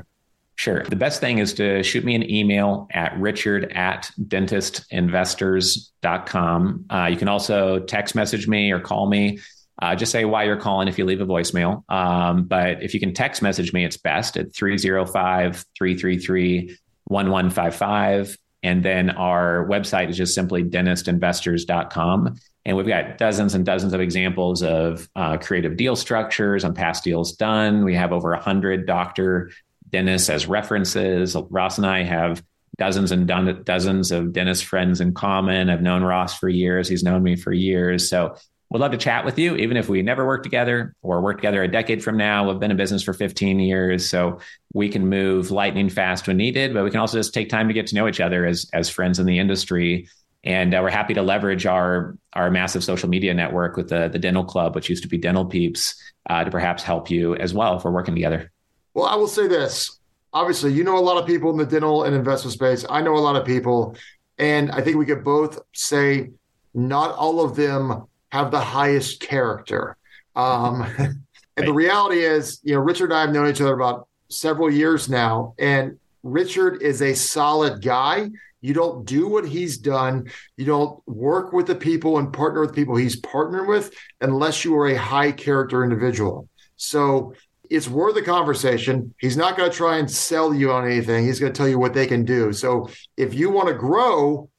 Sure. 0.56 0.84
The 0.84 0.96
best 0.98 1.22
thing 1.22 1.38
is 1.38 1.54
to 1.54 1.82
shoot 1.84 2.04
me 2.04 2.16
an 2.16 2.30
email 2.30 2.90
at 2.92 3.18
richard 3.18 3.72
at 3.72 4.12
dentistinvestors.com. 4.22 6.86
Uh, 6.90 7.08
you 7.10 7.16
can 7.16 7.30
also 7.30 7.80
text 7.80 8.14
message 8.14 8.46
me 8.46 8.70
or 8.70 8.82
call 8.82 9.08
me. 9.08 9.40
Uh, 9.82 9.96
just 9.96 10.12
say 10.12 10.26
why 10.26 10.44
you're 10.44 10.58
calling 10.58 10.90
if 10.90 10.98
you 10.98 11.06
leave 11.06 11.22
a 11.22 11.26
voicemail. 11.26 11.90
Um, 11.90 12.44
but 12.44 12.84
if 12.84 12.94
you 12.94 13.00
can 13.00 13.14
text 13.14 13.42
message 13.42 13.72
me, 13.72 13.86
it's 13.86 13.96
best 13.96 14.36
at 14.36 14.54
305 14.54 15.64
333 15.78 16.78
1155. 17.06 18.38
And 18.62 18.84
then 18.84 19.10
our 19.12 19.66
website 19.70 20.10
is 20.10 20.18
just 20.18 20.36
simply 20.36 20.64
dentistinvestors.com. 20.64 22.36
And 22.66 22.78
we've 22.78 22.88
got 22.88 23.18
dozens 23.18 23.56
and 23.56 23.66
dozens 23.66 23.94
of 23.94 24.02
examples 24.02 24.62
of 24.62 25.10
uh, 25.16 25.38
creative 25.38 25.78
deal 25.78 25.96
structures 25.96 26.64
on 26.64 26.74
past 26.74 27.04
deals 27.04 27.34
done. 27.34 27.86
We 27.86 27.96
have 27.96 28.12
over 28.12 28.32
100 28.32 28.86
doctor 28.86 29.52
dentists 29.90 30.30
as 30.30 30.46
references. 30.46 31.36
Ross 31.50 31.78
and 31.78 31.88
I 31.88 32.04
have 32.04 32.44
dozens 32.78 33.12
and 33.12 33.28
dozens 33.66 34.12
of 34.12 34.34
dentist 34.34 34.66
friends 34.66 35.02
in 35.02 35.14
common. 35.14 35.70
I've 35.70 35.82
known 35.82 36.04
Ross 36.04 36.38
for 36.38 36.50
years. 36.50 36.88
He's 36.88 37.04
known 37.04 37.24
me 37.24 37.36
for 37.36 37.52
years. 37.52 38.10
So 38.10 38.36
would 38.70 38.82
love 38.82 38.92
to 38.92 38.98
chat 38.98 39.26
with 39.26 39.40
you, 39.40 39.56
even 39.56 39.78
if 39.78 39.90
we 39.90 40.02
never 40.02 40.26
work 40.26 40.44
together 40.44 40.96
or 41.02 41.22
work 41.22 41.38
together 41.38 41.64
a 41.64 41.68
decade 41.68 42.04
from 42.04 42.18
now. 42.18 42.48
We've 42.48 42.60
been 42.60 42.72
in 42.72 42.78
business 42.78 43.02
for 43.02 43.14
15 43.14 43.60
years, 43.60 44.08
so 44.08 44.40
we 44.74 44.90
can 44.90 45.08
move 45.08 45.50
lightning 45.50 45.90
fast 45.90 46.28
when 46.28 46.38
needed, 46.38 46.74
but 46.74 46.84
we 46.84 46.92
can 46.92 47.00
also 47.00 47.18
just 47.18 47.34
take 47.34 47.50
time 47.50 47.68
to 47.68 47.74
get 47.74 47.88
to 47.88 47.96
know 47.96 48.08
each 48.08 48.20
other 48.20 48.46
as 48.46 48.70
as 48.74 48.90
friends 48.90 49.20
in 49.20 49.26
the 49.26 49.40
industry. 49.40 50.08
And 50.44 50.74
uh, 50.74 50.80
we're 50.82 50.92
happy 50.92 51.16
to 51.16 51.22
leverage 51.22 51.66
our 51.66 52.16
our 52.34 52.52
massive 52.52 52.84
social 52.84 53.10
media 53.10 53.34
network 53.34 53.76
with 53.76 53.90
the 53.90 54.08
the 54.08 54.20
Dental 54.20 54.46
Club, 54.46 54.76
which 54.76 54.90
used 54.90 55.04
to 55.04 55.10
be 55.10 55.18
Dental 55.18 55.46
Peeps, 55.46 55.96
uh, 56.30 56.44
to 56.44 56.52
perhaps 56.52 56.84
help 56.84 57.10
you 57.10 57.36
as 57.36 57.54
well 57.54 57.76
if 57.78 57.84
we're 57.84 57.92
working 57.92 58.16
together. 58.16 58.52
Well, 58.94 59.06
I 59.06 59.16
will 59.16 59.28
say 59.28 59.48
this. 59.48 60.00
Obviously, 60.32 60.74
you 60.74 60.84
know 60.84 60.98
a 60.98 61.02
lot 61.02 61.18
of 61.18 61.26
people 61.26 61.50
in 61.50 61.58
the 61.58 61.66
dental 61.66 62.04
and 62.04 62.16
investment 62.16 62.54
space. 62.54 62.86
I 62.88 63.02
know 63.02 63.16
a 63.16 63.18
lot 63.18 63.36
of 63.36 63.46
people, 63.46 63.96
and 64.38 64.72
I 64.72 64.82
think 64.82 64.98
we 64.98 65.08
could 65.08 65.24
both 65.24 65.60
say 65.74 66.30
not 66.76 67.16
all 67.16 67.44
of 67.44 67.56
them 67.56 68.06
have 68.32 68.52
the 68.52 68.60
highest 68.60 69.22
character. 69.22 69.98
Um, 70.36 70.86
and 71.58 71.68
the 71.68 71.74
reality 71.74 72.20
is, 72.20 72.60
you 72.64 72.74
know, 72.74 72.82
Richard 72.82 73.06
and 73.06 73.14
I 73.14 73.22
have 73.22 73.32
known 73.32 73.50
each 73.50 73.62
other 73.62 73.74
about 73.74 74.08
several 74.30 74.72
years 74.72 75.10
now, 75.10 75.56
and 75.58 75.98
Richard 76.24 76.82
is 76.82 77.02
a 77.02 77.14
solid 77.14 77.82
guy. 77.82 78.30
You 78.62 78.74
don't 78.74 79.06
do 79.06 79.28
what 79.28 79.48
he's 79.48 79.78
done. 79.78 80.30
You 80.58 80.66
don't 80.66 81.02
work 81.08 81.54
with 81.54 81.68
the 81.68 81.76
people 81.76 82.18
and 82.18 82.32
partner 82.32 82.62
with 82.62 82.76
people 82.76 82.96
he's 82.96 83.16
partnered 83.16 83.68
with 83.68 83.94
unless 84.20 84.66
you 84.66 84.76
are 84.78 84.90
a 84.90 84.98
high 84.98 85.32
character 85.32 85.84
individual. 85.84 86.50
So 86.76 87.34
it's 87.70 87.88
worth 87.88 88.18
a 88.18 88.22
conversation. 88.22 89.14
He's 89.20 89.38
not 89.38 89.56
going 89.56 89.72
to 89.72 89.76
try 89.76 89.98
and 89.98 90.10
sell 90.10 90.54
you 90.54 90.72
on 90.72 90.86
anything. 90.86 91.26
He's 91.26 91.40
going 91.40 91.54
to 91.54 91.58
tell 91.58 91.68
you 91.68 91.80
what 91.80 91.94
they 91.94 92.08
can 92.08 92.26
do. 92.26 92.52
So 92.52 92.90
if 93.16 93.34
you 93.34 93.50
want 93.50 93.70
to 93.70 93.76
grow, 93.76 94.50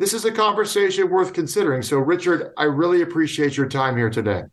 this 0.00 0.14
is 0.14 0.24
a 0.24 0.32
conversation 0.32 1.10
worth 1.10 1.34
considering. 1.34 1.82
So, 1.82 1.98
Richard, 1.98 2.54
I 2.56 2.64
really 2.64 3.02
appreciate 3.02 3.58
your 3.58 3.68
time 3.68 3.98
here 3.98 4.08
today. 4.08 4.44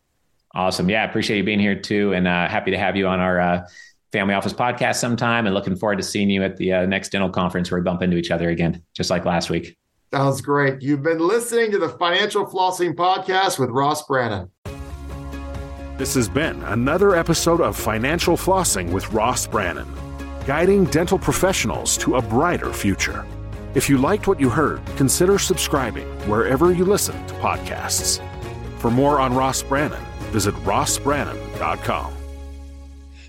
Awesome. 0.54 0.90
Yeah, 0.90 1.02
I 1.02 1.06
appreciate 1.06 1.38
you 1.38 1.44
being 1.44 1.58
here 1.58 1.74
too. 1.74 2.12
And 2.12 2.28
uh, 2.28 2.48
happy 2.48 2.70
to 2.70 2.78
have 2.78 2.96
you 2.96 3.06
on 3.06 3.18
our 3.18 3.40
uh, 3.40 3.68
family 4.12 4.34
office 4.34 4.52
podcast 4.52 4.96
sometime 4.96 5.46
and 5.46 5.54
looking 5.54 5.74
forward 5.74 5.96
to 5.96 6.02
seeing 6.02 6.28
you 6.28 6.42
at 6.44 6.58
the 6.58 6.74
uh, 6.74 6.86
next 6.86 7.12
dental 7.12 7.30
conference 7.30 7.70
where 7.70 7.80
we 7.80 7.84
bump 7.84 8.02
into 8.02 8.18
each 8.18 8.30
other 8.30 8.50
again, 8.50 8.82
just 8.94 9.08
like 9.08 9.24
last 9.24 9.48
week. 9.48 9.76
Sounds 10.12 10.42
great. 10.42 10.82
You've 10.82 11.02
been 11.02 11.18
listening 11.18 11.70
to 11.72 11.78
the 11.78 11.88
Financial 11.88 12.44
Flossing 12.44 12.94
Podcast 12.94 13.58
with 13.58 13.70
Ross 13.70 14.06
Brannan. 14.06 14.50
This 15.96 16.14
has 16.14 16.28
been 16.28 16.62
another 16.64 17.16
episode 17.16 17.62
of 17.62 17.74
Financial 17.74 18.36
Flossing 18.36 18.90
with 18.90 19.10
Ross 19.12 19.46
Brannan, 19.46 19.88
guiding 20.46 20.84
dental 20.84 21.18
professionals 21.18 21.96
to 21.98 22.16
a 22.16 22.22
brighter 22.22 22.72
future. 22.72 23.26
If 23.74 23.90
you 23.90 23.98
liked 23.98 24.26
what 24.26 24.40
you 24.40 24.48
heard, 24.48 24.80
consider 24.96 25.38
subscribing 25.38 26.06
wherever 26.28 26.72
you 26.72 26.86
listen 26.86 27.14
to 27.26 27.34
podcasts. 27.34 28.18
For 28.78 28.90
more 28.90 29.20
on 29.20 29.34
Ross 29.34 29.62
Brannan, 29.62 30.02
visit 30.30 30.54
rossbrannan.com. 30.64 32.14